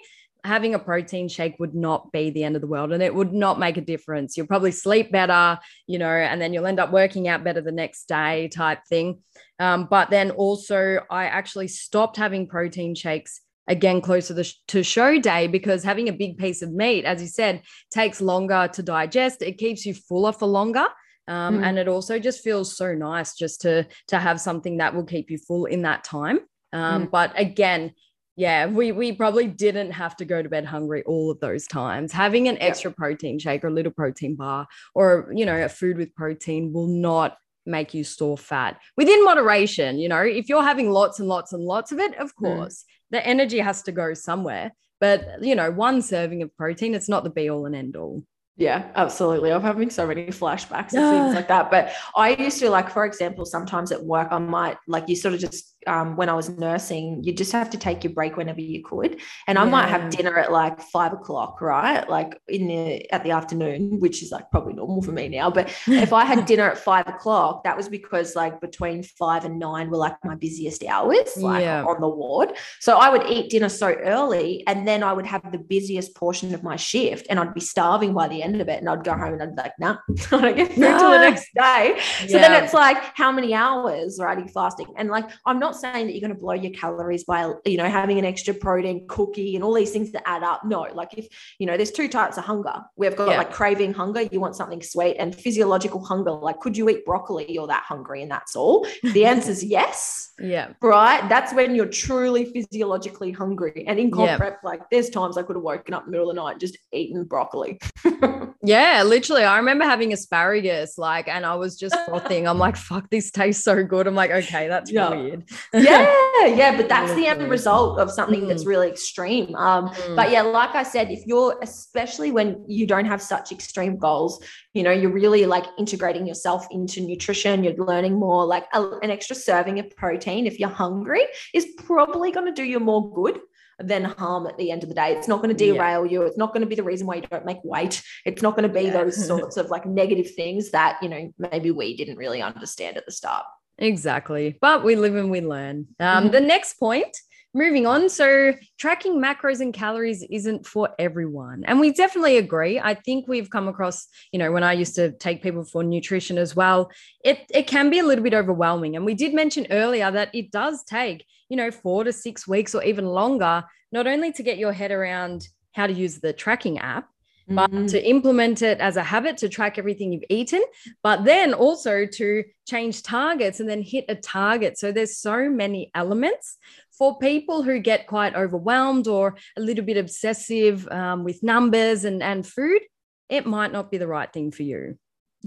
having 0.48 0.74
a 0.74 0.80
protein 0.80 1.28
shake 1.28 1.60
would 1.60 1.76
not 1.76 2.12
be 2.12 2.30
the 2.30 2.44
end 2.44 2.56
of 2.56 2.62
the 2.62 2.68
world 2.68 2.92
and 2.92 3.04
it 3.04 3.14
would 3.14 3.34
not 3.34 3.60
make 3.60 3.78
a 3.78 3.82
difference. 3.82 4.36
You'll 4.36 4.48
probably 4.48 4.72
sleep 4.72 5.12
better, 5.12 5.60
you 5.86 6.00
know, 6.00 6.10
and 6.10 6.42
then 6.42 6.54
you'll 6.54 6.66
end 6.66 6.80
up 6.80 6.92
working 6.92 7.28
out 7.28 7.44
better 7.44 7.62
the 7.62 7.72
next 7.72 8.08
day 8.08 8.48
type 8.48 8.80
thing. 8.90 9.22
Um, 9.60 9.88
but 9.90 10.10
then 10.10 10.32
also, 10.32 11.00
I 11.10 11.26
actually 11.26 11.68
stopped 11.68 12.18
having 12.18 12.48
protein 12.48 12.96
shakes 12.96 13.42
again 13.68 14.00
closer 14.00 14.34
to, 14.42 14.54
to 14.70 14.84
show 14.84 15.20
day 15.20 15.48
because 15.48 15.84
having 15.84 16.08
a 16.08 16.14
big 16.14 16.38
piece 16.38 16.62
of 16.62 16.72
meat, 16.72 17.04
as 17.04 17.22
you 17.22 17.28
said, 17.28 17.62
takes 17.92 18.22
longer 18.22 18.70
to 18.74 18.82
digest. 18.82 19.42
It 19.42 19.58
keeps 19.58 19.86
you 19.86 19.94
fuller 19.94 20.32
for 20.32 20.48
longer. 20.48 20.86
Um, 21.28 21.60
mm. 21.60 21.64
And 21.66 21.78
it 21.78 21.90
also 21.90 22.20
just 22.20 22.42
feels 22.42 22.78
so 22.78 22.94
nice 22.94 23.36
just 23.36 23.62
to 23.62 23.86
to 24.08 24.18
have 24.18 24.40
something 24.40 24.78
that 24.78 24.96
will 24.96 25.04
keep 25.04 25.30
you 25.30 25.38
full 25.38 25.66
in 25.66 25.82
that 25.82 26.06
time. 26.06 26.40
Um, 26.72 27.08
mm. 27.08 27.12
But 27.12 27.34
again, 27.36 27.92
yeah, 28.38 28.68
we 28.68 28.92
we 28.92 29.12
probably 29.14 29.48
didn't 29.48 29.92
have 29.92 30.16
to 30.18 30.26
go 30.26 30.44
to 30.44 30.48
bed 30.48 30.64
hungry 30.64 31.04
all 31.08 31.32
of 31.32 31.40
those 31.40 31.66
times. 31.66 32.14
Having 32.14 32.48
an 32.48 32.60
extra 32.60 32.92
protein 32.92 33.40
shake 33.40 33.64
or 33.64 33.68
a 33.68 33.72
little 33.72 33.92
protein 33.92 34.36
bar 34.36 34.68
or 34.94 35.32
you 35.36 35.44
know 35.44 35.60
a 35.60 35.68
food 35.68 35.98
with 35.98 36.14
protein 36.14 36.72
will 36.72 36.88
not 36.88 37.36
make 37.66 37.96
you 37.96 38.04
store 38.04 38.38
fat 38.38 38.80
within 38.96 39.26
moderation. 39.26 39.98
You 39.98 40.10
know, 40.10 40.22
if 40.22 40.50
you're 40.50 40.64
having 40.64 40.92
lots 40.92 41.20
and 41.20 41.28
lots 41.28 41.52
and 41.52 41.64
lots 41.64 41.92
of 41.92 41.98
it, 41.98 42.16
of 42.18 42.32
hmm. 42.38 42.46
course, 42.46 42.84
mm. 42.84 42.86
the 43.10 43.28
energy 43.28 43.58
has 43.58 43.82
to 43.84 43.92
go 43.92 44.14
somewhere. 44.14 44.72
But 45.02 45.42
you 45.42 45.56
know, 45.56 45.72
one 45.72 46.04
serving 46.04 46.44
of 46.44 46.56
protein, 46.56 46.94
it's 46.94 47.10
not 47.10 47.24
the 47.24 47.32
be 47.32 47.50
all 47.50 47.66
and 47.66 47.76
end 47.76 47.96
all. 47.96 48.22
Yeah, 48.58 48.90
absolutely. 48.96 49.52
I'm 49.52 49.62
having 49.62 49.92
so 49.92 50.08
many 50.08 50.28
flashbacks 50.28 50.94
and 50.94 51.10
things 51.12 51.36
like 51.36 51.48
that. 51.48 51.70
But 51.70 51.92
I 52.16 52.32
used 52.36 52.60
to 52.60 52.70
like, 52.72 52.90
for 52.90 53.06
example, 53.06 53.46
sometimes 53.46 53.92
at 53.92 54.04
work, 54.04 54.30
I 54.32 54.40
might 54.40 54.78
like 54.88 55.08
you 55.08 55.16
sort 55.16 55.36
of 55.36 55.40
just 55.40 55.76
um, 55.88 56.16
when 56.16 56.30
I 56.30 56.34
was 56.34 56.50
nursing, 56.50 57.24
you 57.24 57.34
just 57.34 57.52
have 57.52 57.70
to 57.72 57.78
take 57.78 58.04
your 58.04 58.14
break 58.14 58.38
whenever 58.38 58.62
you 58.62 58.84
could. 58.84 59.20
And 59.48 59.58
I 59.58 59.64
yeah. 59.64 59.70
might 59.70 59.88
have 59.88 60.10
dinner 60.10 60.38
at 60.38 60.52
like 60.52 60.82
five 60.82 61.14
o'clock, 61.14 61.62
right? 61.62 62.08
Like 62.10 62.40
in 62.48 62.68
the 62.68 63.12
at 63.12 63.24
the 63.24 63.32
afternoon, 63.32 64.00
which 64.00 64.22
is 64.22 64.32
like 64.32 64.50
probably 64.52 64.74
normal 64.74 65.02
for 65.02 65.12
me 65.12 65.28
now. 65.30 65.50
But 65.50 65.70
if 65.88 66.14
I 66.14 66.26
had 66.26 66.46
dinner 66.46 66.70
at 66.70 66.78
five 66.78 67.08
o'clock, 67.08 67.64
that 67.64 67.78
was 67.78 67.90
because 67.90 68.36
like 68.36 68.60
between 68.62 69.04
five 69.04 69.46
and 69.46 69.60
nine 69.60 69.90
were 69.90 69.98
like 69.98 70.16
my 70.24 70.36
busiest 70.36 70.84
hours, 70.86 71.38
like 71.38 71.64
yeah. 71.64 71.84
on 71.84 72.02
the 72.02 72.10
ward. 72.10 72.54
So 72.80 72.98
I 72.98 73.10
would 73.10 73.28
eat 73.28 73.50
dinner 73.50 73.70
so 73.70 73.94
early, 73.94 74.64
and 74.68 74.88
then 74.88 75.04
I 75.04 75.14
would 75.14 75.26
have 75.26 75.52
the 75.52 75.58
busiest 75.58 76.16
portion 76.16 76.54
of 76.54 76.64
my 76.64 76.76
shift, 76.76 77.28
and 77.30 77.40
I'd 77.40 77.54
be 77.54 77.62
starving 77.62 78.14
by 78.14 78.28
the 78.28 78.44
end 78.44 78.62
of 78.62 78.68
it. 78.68 78.80
And 78.80 78.90
I'd 78.90 79.04
go 79.04 79.14
home 79.14 79.34
and 79.34 79.44
I'd 79.44 79.56
be 79.56 79.62
like, 79.62 79.80
nah, 79.80 79.98
I 80.32 80.42
don't 80.42 80.56
get 80.56 80.70
food 80.70 80.80
no. 80.80 80.98
till 80.98 81.12
the 81.12 81.20
next 81.30 81.50
day. 81.56 82.00
So 82.28 82.38
yeah. 82.38 82.48
then 82.48 82.64
it's 82.64 82.74
like, 82.74 82.98
how 83.16 83.32
many 83.32 83.54
hours, 83.54 84.20
right? 84.22 84.38
Are 84.38 84.42
you 84.42 84.48
fasting? 84.48 84.88
And 84.98 85.10
like, 85.10 85.30
I'm 85.46 85.60
not 85.60 85.76
saying 85.78 86.08
that 86.08 86.14
you're 86.14 86.22
going 86.22 86.34
to 86.34 86.40
blow 86.40 86.54
your 86.54 86.72
calories 86.72 87.24
by, 87.24 87.52
you 87.66 87.78
know, 87.78 87.90
having 87.90 88.20
an 88.20 88.26
extra 88.26 88.54
protein 88.54 89.06
cookie 89.08 89.56
and 89.56 89.64
all 89.64 89.74
these 89.74 89.92
things 89.92 90.12
that 90.12 90.28
add 90.28 90.44
up. 90.44 90.66
No, 90.66 90.82
like 90.94 91.18
if, 91.18 91.28
you 91.60 91.66
know, 91.66 91.78
there's 91.78 91.92
two 91.92 92.08
types 92.08 92.38
of 92.38 92.44
hunger. 92.44 92.82
We've 92.96 93.16
got 93.16 93.30
yeah. 93.30 93.38
like 93.38 93.52
craving 93.52 93.94
hunger, 93.94 94.22
you 94.24 94.40
want 94.40 94.56
something 94.56 94.82
sweet, 94.82 95.16
and 95.18 95.36
physiological 95.36 96.04
hunger. 96.04 96.32
Like, 96.32 96.60
could 96.60 96.78
you 96.78 96.90
eat 96.90 97.06
broccoli? 97.06 97.52
You're 97.52 97.68
that 97.68 97.84
hungry, 97.84 98.22
and 98.22 98.32
that's 98.32 98.56
all. 98.56 98.88
The 99.04 99.26
answer 99.32 99.52
is 99.52 99.64
yes. 99.64 100.34
Yeah. 100.40 100.74
Right. 100.82 101.28
That's 101.30 101.54
when 101.54 101.76
you're 101.76 101.88
truly 101.88 102.46
physiologically 102.46 103.32
hungry. 103.32 103.86
And 103.88 104.00
in 104.00 104.12
comp 104.12 104.28
yeah. 104.28 104.38
prep, 104.38 104.60
like 104.64 104.82
there's 104.92 105.10
times 105.10 105.38
I 105.38 105.44
could 105.44 105.56
have 105.56 105.64
woken 105.64 105.94
up 105.94 106.06
in 106.06 106.08
the 106.08 106.12
middle 106.12 106.30
of 106.30 106.36
the 106.36 106.42
night 106.42 106.60
just 106.60 106.78
eaten 106.92 107.24
broccoli. 107.24 107.80
yeah, 108.68 109.04
literally. 109.04 109.44
I 109.44 109.58
remember 109.58 109.86
having 109.86 110.14
asparagus, 110.14 110.98
like, 110.98 111.28
and 111.28 111.46
I 111.46 111.56
was 111.56 111.78
just 111.78 111.96
frothing. 112.06 112.48
I'm 112.48 112.60
like, 112.60 112.76
fuck, 112.76 113.10
this 113.10 113.32
tastes 113.32 113.64
so 113.64 113.84
good. 113.84 114.08
I'm 114.08 114.16
like, 114.16 114.32
okay, 114.32 114.68
that's 114.68 114.92
yeah. 114.92 115.10
weird 115.10 115.44
yeah, 115.74 116.46
yeah, 116.46 116.76
but 116.76 116.90
that's 116.90 117.14
the 117.14 117.28
end 117.28 117.50
result 117.50 118.00
of 118.00 118.12
something 118.12 118.42
mm. 118.42 118.48
that's 118.48 118.66
really 118.66 118.90
extreme. 118.90 119.56
Um, 119.56 119.90
mm. 119.90 120.16
But 120.16 120.32
yeah, 120.32 120.42
like 120.42 120.76
I 120.76 120.84
said, 120.84 121.12
if 121.12 121.26
you're 121.26 121.58
especially 121.62 122.32
when 122.32 122.64
you 122.68 122.88
don't 122.88 123.06
have 123.06 123.22
such 123.22 123.52
extreme 123.52 123.98
goals, 123.98 124.44
you 124.74 124.84
know, 124.84 124.92
you're 124.92 125.12
really 125.12 125.46
like 125.46 125.66
integrating 125.78 126.28
yourself 126.28 126.68
into 126.72 127.02
nutrition. 127.02 127.64
You're 127.64 127.76
learning 127.76 128.14
more. 128.14 128.46
Like 128.46 128.66
a, 128.74 128.90
an 129.02 129.12
extra 129.12 129.36
serving 129.36 129.80
of 129.80 129.90
protein, 129.96 130.48
if 130.48 130.60
you're 130.60 130.70
hungry, 130.70 131.22
is 131.54 131.68
probably 131.78 132.32
going 132.32 132.46
to 132.46 132.52
do 132.52 132.64
you 132.64 132.80
more 132.80 133.12
good 133.14 133.40
than 133.80 134.04
harm 134.04 134.48
at 134.48 134.58
the 134.58 134.72
end 134.72 134.84
of 134.84 134.90
the 134.90 134.96
day. 134.96 135.14
It's 135.14 135.28
not 135.28 135.42
going 135.42 135.56
to 135.56 135.66
derail 135.66 136.06
yeah. 136.06 136.12
you. 136.12 136.22
It's 136.24 136.38
not 136.38 136.54
going 136.54 136.62
to 136.62 136.68
be 136.68 136.76
the 136.76 136.84
reason 136.84 137.08
why 137.08 137.16
you 137.16 137.22
don't 137.22 137.46
make 137.46 137.64
weight. 137.64 138.02
It's 138.26 138.42
not 138.42 138.56
going 138.56 138.68
to 138.68 138.74
be 138.74 138.86
yeah. 138.86 138.94
those 138.94 139.28
sorts 139.28 139.58
of 139.58 139.70
like 139.70 139.86
negative 139.86 140.32
things 140.32 140.72
that, 140.72 140.98
you 141.02 141.10
know, 141.10 141.32
maybe 141.38 141.72
we 141.72 141.96
didn't 141.96 142.18
really 142.18 142.42
understand 142.42 142.98
at 142.98 143.06
the 143.06 143.12
start. 143.12 143.46
Exactly. 143.78 144.58
But 144.60 144.84
we 144.84 144.96
live 144.96 145.16
and 145.16 145.30
we 145.30 145.42
learn. 145.42 145.88
Um, 146.00 146.24
mm-hmm. 146.24 146.32
The 146.32 146.42
next 146.42 146.80
point, 146.80 147.16
moving 147.54 147.86
on. 147.86 148.10
So, 148.10 148.54
tracking 148.78 149.22
macros 149.22 149.60
and 149.60 149.74
calories 149.74 150.24
isn't 150.30 150.66
for 150.66 150.90
everyone. 150.98 151.64
And 151.66 151.80
we 151.80 151.92
definitely 151.92 152.38
agree. 152.38 152.80
I 152.80 152.94
think 152.94 153.28
we've 153.28 153.50
come 153.50 153.68
across, 153.68 154.08
you 154.32 154.40
know, 154.40 154.52
when 154.52 154.64
I 154.64 154.74
used 154.74 154.96
to 154.96 155.12
take 155.12 155.44
people 155.44 155.64
for 155.64 155.84
nutrition 155.84 156.38
as 156.38 156.56
well, 156.56 156.92
it, 157.24 157.46
it 157.54 157.68
can 157.68 157.90
be 157.90 158.00
a 158.00 158.06
little 158.06 158.24
bit 158.24 158.34
overwhelming. 158.34 158.96
And 158.96 159.06
we 159.06 159.14
did 159.14 159.34
mention 159.34 159.68
earlier 159.70 160.10
that 160.10 160.34
it 160.34 160.52
does 160.52 160.84
take, 160.84 161.26
you 161.50 161.58
know, 161.58 161.72
four 161.72 162.04
to 162.04 162.14
six 162.14 162.48
weeks 162.48 162.76
or 162.76 162.84
even 162.84 163.06
longer, 163.06 163.64
not 163.92 164.08
only 164.08 164.32
to 164.34 164.44
get 164.44 164.58
your 164.58 164.74
head 164.74 164.92
around 164.92 165.48
how 165.74 165.88
to 165.88 165.94
use 165.94 166.20
the 166.20 166.34
tracking 166.34 166.80
app, 166.80 167.10
but 167.50 167.72
mm-hmm. 167.72 167.86
to 167.86 168.06
implement 168.06 168.62
it 168.62 168.80
as 168.80 168.98
a 168.98 169.04
habit 169.04 169.38
to 169.38 169.48
track 169.48 169.78
everything 169.78 170.12
you've 170.12 170.24
eaten, 170.30 170.62
but 171.02 171.24
then 171.24 171.54
also 171.54 172.06
to 172.06 172.44
change 172.68 173.04
targets 173.04 173.60
and 173.60 173.70
then 173.70 173.82
hit 173.82 174.06
a 174.10 174.16
target. 174.16 174.78
So 174.78 174.92
there's 174.92 175.18
so 175.18 175.50
many 175.50 175.90
elements 175.96 176.58
for 176.92 177.18
people 177.20 177.64
who 177.64 177.80
get 177.80 178.08
quite 178.08 178.36
overwhelmed 178.36 179.08
or 179.08 179.38
a 179.56 179.62
little 179.62 179.86
bit 179.86 179.98
obsessive 179.98 180.88
um, 180.90 181.24
with 181.24 181.42
numbers 181.42 182.04
and, 182.04 182.22
and 182.22 182.46
food. 182.46 182.82
It 183.30 183.46
might 183.46 183.72
not 183.72 183.92
be 183.92 183.98
the 183.98 184.08
right 184.08 184.32
thing 184.32 184.52
for 184.52 184.64
you. 184.64 184.98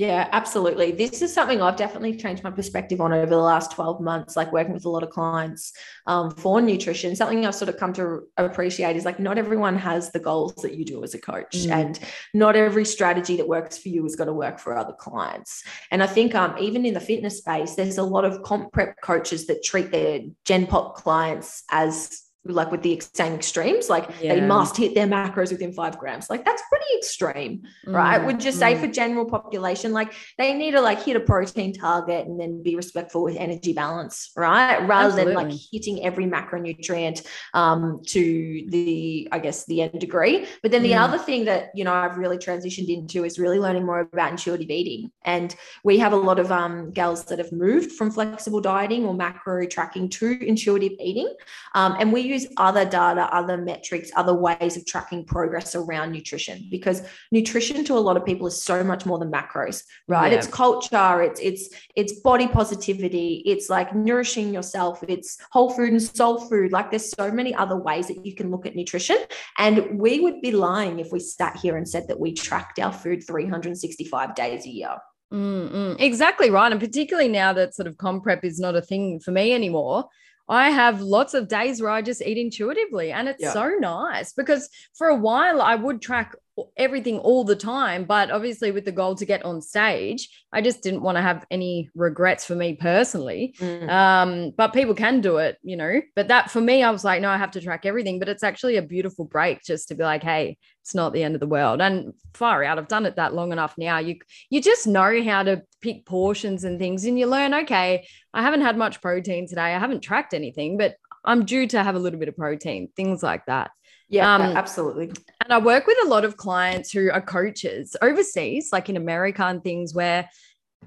Yeah, 0.00 0.30
absolutely. 0.32 0.92
This 0.92 1.20
is 1.20 1.30
something 1.30 1.60
I've 1.60 1.76
definitely 1.76 2.16
changed 2.16 2.42
my 2.42 2.50
perspective 2.50 3.02
on 3.02 3.12
over 3.12 3.26
the 3.26 3.36
last 3.36 3.72
12 3.72 4.00
months, 4.00 4.34
like 4.34 4.50
working 4.50 4.72
with 4.72 4.86
a 4.86 4.88
lot 4.88 5.02
of 5.02 5.10
clients 5.10 5.74
um, 6.06 6.30
for 6.30 6.62
nutrition. 6.62 7.14
Something 7.14 7.44
I've 7.44 7.54
sort 7.54 7.68
of 7.68 7.76
come 7.76 7.92
to 7.92 8.22
appreciate 8.38 8.96
is 8.96 9.04
like 9.04 9.20
not 9.20 9.36
everyone 9.36 9.76
has 9.76 10.10
the 10.10 10.18
goals 10.18 10.54
that 10.62 10.74
you 10.74 10.86
do 10.86 11.04
as 11.04 11.12
a 11.12 11.20
coach, 11.20 11.54
mm. 11.54 11.70
and 11.70 12.00
not 12.32 12.56
every 12.56 12.86
strategy 12.86 13.36
that 13.36 13.46
works 13.46 13.76
for 13.76 13.90
you 13.90 14.06
is 14.06 14.16
going 14.16 14.28
to 14.28 14.32
work 14.32 14.58
for 14.58 14.74
other 14.74 14.94
clients. 14.94 15.62
And 15.90 16.02
I 16.02 16.06
think 16.06 16.34
um, 16.34 16.56
even 16.58 16.86
in 16.86 16.94
the 16.94 17.00
fitness 17.00 17.36
space, 17.36 17.74
there's 17.74 17.98
a 17.98 18.02
lot 18.02 18.24
of 18.24 18.42
comp 18.42 18.72
prep 18.72 18.98
coaches 19.02 19.48
that 19.48 19.62
treat 19.62 19.90
their 19.90 20.20
Gen 20.46 20.66
Pop 20.66 20.94
clients 20.94 21.62
as 21.70 22.29
like 22.52 22.70
with 22.70 22.82
the 22.82 23.00
same 23.14 23.34
extremes, 23.34 23.88
like 23.88 24.08
yeah. 24.20 24.34
they 24.34 24.40
must 24.40 24.76
hit 24.76 24.94
their 24.94 25.06
macros 25.06 25.50
within 25.50 25.72
five 25.72 25.98
grams. 25.98 26.28
Like 26.30 26.44
that's 26.44 26.62
pretty 26.68 26.86
extreme, 26.98 27.62
mm, 27.86 27.94
right? 27.94 28.18
Would 28.18 28.44
you 28.44 28.52
say 28.52 28.74
mm. 28.74 28.80
for 28.80 28.86
general 28.86 29.24
population, 29.24 29.92
like 29.92 30.12
they 30.38 30.54
need 30.54 30.72
to 30.72 30.80
like 30.80 31.02
hit 31.02 31.16
a 31.16 31.20
protein 31.20 31.72
target 31.72 32.26
and 32.26 32.40
then 32.40 32.62
be 32.62 32.76
respectful 32.76 33.22
with 33.22 33.36
energy 33.36 33.72
balance, 33.72 34.30
right? 34.36 34.78
Rather 34.86 35.20
Absolutely. 35.20 35.34
than 35.34 35.48
like 35.50 35.58
hitting 35.72 36.04
every 36.04 36.26
macronutrient 36.26 37.26
um, 37.54 38.00
to 38.06 38.64
the, 38.68 39.28
I 39.32 39.38
guess, 39.38 39.66
the 39.66 39.82
end 39.82 40.00
degree. 40.00 40.46
But 40.62 40.70
then 40.70 40.82
the 40.82 40.92
mm. 40.92 41.00
other 41.00 41.18
thing 41.18 41.44
that, 41.46 41.70
you 41.74 41.84
know, 41.84 41.92
I've 41.92 42.16
really 42.16 42.38
transitioned 42.38 42.88
into 42.88 43.24
is 43.24 43.38
really 43.38 43.58
learning 43.58 43.86
more 43.86 44.00
about 44.00 44.30
intuitive 44.30 44.70
eating. 44.70 45.10
And 45.24 45.54
we 45.84 45.98
have 45.98 46.12
a 46.12 46.16
lot 46.16 46.38
of 46.38 46.50
um, 46.52 46.90
gals 46.92 47.24
that 47.26 47.38
have 47.38 47.52
moved 47.52 47.92
from 47.92 48.10
flexible 48.10 48.60
dieting 48.60 49.04
or 49.04 49.14
macro 49.14 49.66
tracking 49.66 50.08
to 50.10 50.38
intuitive 50.46 50.92
eating. 51.00 51.34
Um, 51.74 51.96
and 51.98 52.12
we 52.12 52.20
use 52.20 52.39
other 52.56 52.84
data, 52.84 53.22
other 53.34 53.56
metrics, 53.56 54.10
other 54.16 54.34
ways 54.34 54.76
of 54.76 54.86
tracking 54.86 55.24
progress 55.24 55.74
around 55.74 56.12
nutrition 56.12 56.66
because 56.70 57.02
nutrition 57.32 57.84
to 57.84 57.94
a 57.94 57.98
lot 57.98 58.16
of 58.16 58.24
people 58.24 58.46
is 58.46 58.62
so 58.62 58.82
much 58.84 59.06
more 59.06 59.18
than 59.18 59.30
macros, 59.30 59.82
right? 60.08 60.32
Yeah. 60.32 60.38
It's 60.38 60.46
culture, 60.46 61.22
it's 61.22 61.40
it's 61.40 61.68
it's 61.96 62.20
body 62.20 62.48
positivity, 62.48 63.42
it's 63.46 63.68
like 63.68 63.94
nourishing 63.94 64.52
yourself, 64.52 65.02
it's 65.08 65.38
whole 65.50 65.70
food 65.70 65.90
and 65.90 66.02
soul 66.02 66.38
food. 66.38 66.72
Like 66.72 66.90
there's 66.90 67.10
so 67.10 67.30
many 67.30 67.54
other 67.54 67.76
ways 67.76 68.08
that 68.08 68.24
you 68.24 68.34
can 68.34 68.50
look 68.50 68.66
at 68.66 68.76
nutrition. 68.76 69.18
And 69.58 69.98
we 69.98 70.20
would 70.20 70.40
be 70.40 70.52
lying 70.52 71.00
if 71.00 71.12
we 71.12 71.20
sat 71.20 71.56
here 71.56 71.76
and 71.76 71.88
said 71.88 72.08
that 72.08 72.20
we 72.20 72.32
tracked 72.32 72.78
our 72.78 72.92
food 72.92 73.26
365 73.26 74.34
days 74.34 74.66
a 74.66 74.70
year. 74.70 74.96
Mm-mm. 75.32 75.96
Exactly 76.00 76.50
right. 76.50 76.72
And 76.72 76.80
particularly 76.80 77.28
now 77.28 77.52
that 77.52 77.74
sort 77.74 77.86
of 77.86 77.96
comp 77.98 78.24
prep 78.24 78.44
is 78.44 78.58
not 78.58 78.74
a 78.74 78.82
thing 78.82 79.20
for 79.20 79.30
me 79.30 79.52
anymore, 79.52 80.06
I 80.50 80.70
have 80.70 81.00
lots 81.00 81.32
of 81.32 81.46
days 81.46 81.80
where 81.80 81.90
I 81.90 82.02
just 82.02 82.22
eat 82.22 82.36
intuitively. 82.36 83.12
And 83.12 83.28
it's 83.28 83.42
yeah. 83.42 83.52
so 83.52 83.68
nice 83.78 84.32
because 84.32 84.68
for 84.94 85.06
a 85.06 85.16
while 85.16 85.62
I 85.62 85.76
would 85.76 86.02
track 86.02 86.34
everything 86.76 87.18
all 87.18 87.44
the 87.44 87.56
time. 87.56 88.04
But 88.04 88.30
obviously, 88.30 88.70
with 88.70 88.84
the 88.84 88.92
goal 88.92 89.14
to 89.16 89.24
get 89.24 89.44
on 89.44 89.60
stage, 89.60 90.28
I 90.52 90.60
just 90.60 90.82
didn't 90.82 91.02
want 91.02 91.16
to 91.16 91.22
have 91.22 91.44
any 91.50 91.88
regrets 91.94 92.44
for 92.44 92.54
me 92.54 92.74
personally. 92.74 93.54
Mm. 93.58 93.88
Um, 93.88 94.52
but 94.56 94.72
people 94.72 94.94
can 94.94 95.20
do 95.20 95.38
it, 95.38 95.58
you 95.62 95.76
know. 95.76 96.00
But 96.14 96.28
that 96.28 96.50
for 96.50 96.60
me, 96.60 96.82
I 96.82 96.90
was 96.90 97.04
like, 97.04 97.22
no, 97.22 97.30
I 97.30 97.36
have 97.36 97.52
to 97.52 97.60
track 97.60 97.86
everything. 97.86 98.18
But 98.18 98.28
it's 98.28 98.42
actually 98.42 98.76
a 98.76 98.82
beautiful 98.82 99.24
break 99.24 99.62
just 99.62 99.88
to 99.88 99.94
be 99.94 100.04
like, 100.04 100.22
hey, 100.22 100.58
it's 100.82 100.94
not 100.94 101.12
the 101.12 101.22
end 101.22 101.34
of 101.34 101.40
the 101.40 101.46
world. 101.46 101.80
And 101.80 102.14
far 102.34 102.64
out, 102.64 102.78
I've 102.78 102.88
done 102.88 103.06
it 103.06 103.16
that 103.16 103.34
long 103.34 103.52
enough 103.52 103.74
now. 103.78 103.98
You 103.98 104.16
you 104.48 104.60
just 104.60 104.86
know 104.86 105.22
how 105.22 105.42
to 105.42 105.62
pick 105.80 106.06
portions 106.06 106.64
and 106.64 106.78
things, 106.78 107.04
and 107.04 107.18
you 107.18 107.26
learn. 107.26 107.54
Okay, 107.54 108.06
I 108.34 108.42
haven't 108.42 108.62
had 108.62 108.76
much 108.76 109.00
protein 109.00 109.46
today. 109.46 109.74
I 109.74 109.78
haven't 109.78 110.00
tracked 110.00 110.34
anything, 110.34 110.78
but 110.78 110.96
I'm 111.24 111.44
due 111.44 111.66
to 111.68 111.82
have 111.82 111.94
a 111.94 111.98
little 111.98 112.18
bit 112.18 112.28
of 112.28 112.36
protein. 112.36 112.88
Things 112.96 113.22
like 113.22 113.46
that. 113.46 113.70
Yeah, 114.10 114.34
um, 114.34 114.42
absolutely. 114.42 115.12
And 115.44 115.52
I 115.52 115.58
work 115.58 115.86
with 115.86 115.96
a 116.04 116.08
lot 116.08 116.24
of 116.24 116.36
clients 116.36 116.90
who 116.90 117.10
are 117.10 117.20
coaches 117.20 117.96
overseas, 118.02 118.70
like 118.72 118.88
in 118.88 118.96
America 118.96 119.44
and 119.44 119.62
things 119.62 119.94
where 119.94 120.28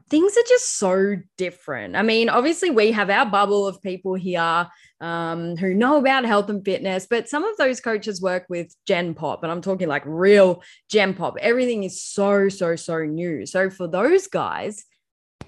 things 0.10 0.34
are 0.34 0.48
just 0.48 0.78
so 0.78 1.16
different. 1.38 1.96
I 1.96 2.02
mean, 2.02 2.28
obviously, 2.28 2.70
we 2.70 2.92
have 2.92 3.10
our 3.10 3.26
bubble 3.26 3.66
of 3.66 3.82
people 3.82 4.14
here 4.16 4.68
um, 5.00 5.56
who 5.56 5.74
know 5.74 5.98
about 5.98 6.26
health 6.26 6.50
and 6.50 6.66
fitness, 6.66 7.08
but 7.10 7.30
some 7.30 7.46
of 7.46 7.56
those 7.58 7.80
coaches 7.80 8.22
work 8.22 8.46
with 8.50 8.76
Gen 8.86 9.14
Pop, 9.14 9.44
and 9.44 9.52
I'm 9.52 9.62
talking 9.62 9.88
like 9.88 10.04
real 10.06 10.62
Gen 10.90 11.14
Pop. 11.14 11.38
Everything 11.40 11.84
is 11.84 12.04
so, 12.04 12.50
so, 12.50 12.76
so 12.76 13.06
new. 13.06 13.46
So 13.46 13.70
for 13.70 13.88
those 13.88 14.28
guys, 14.28 14.84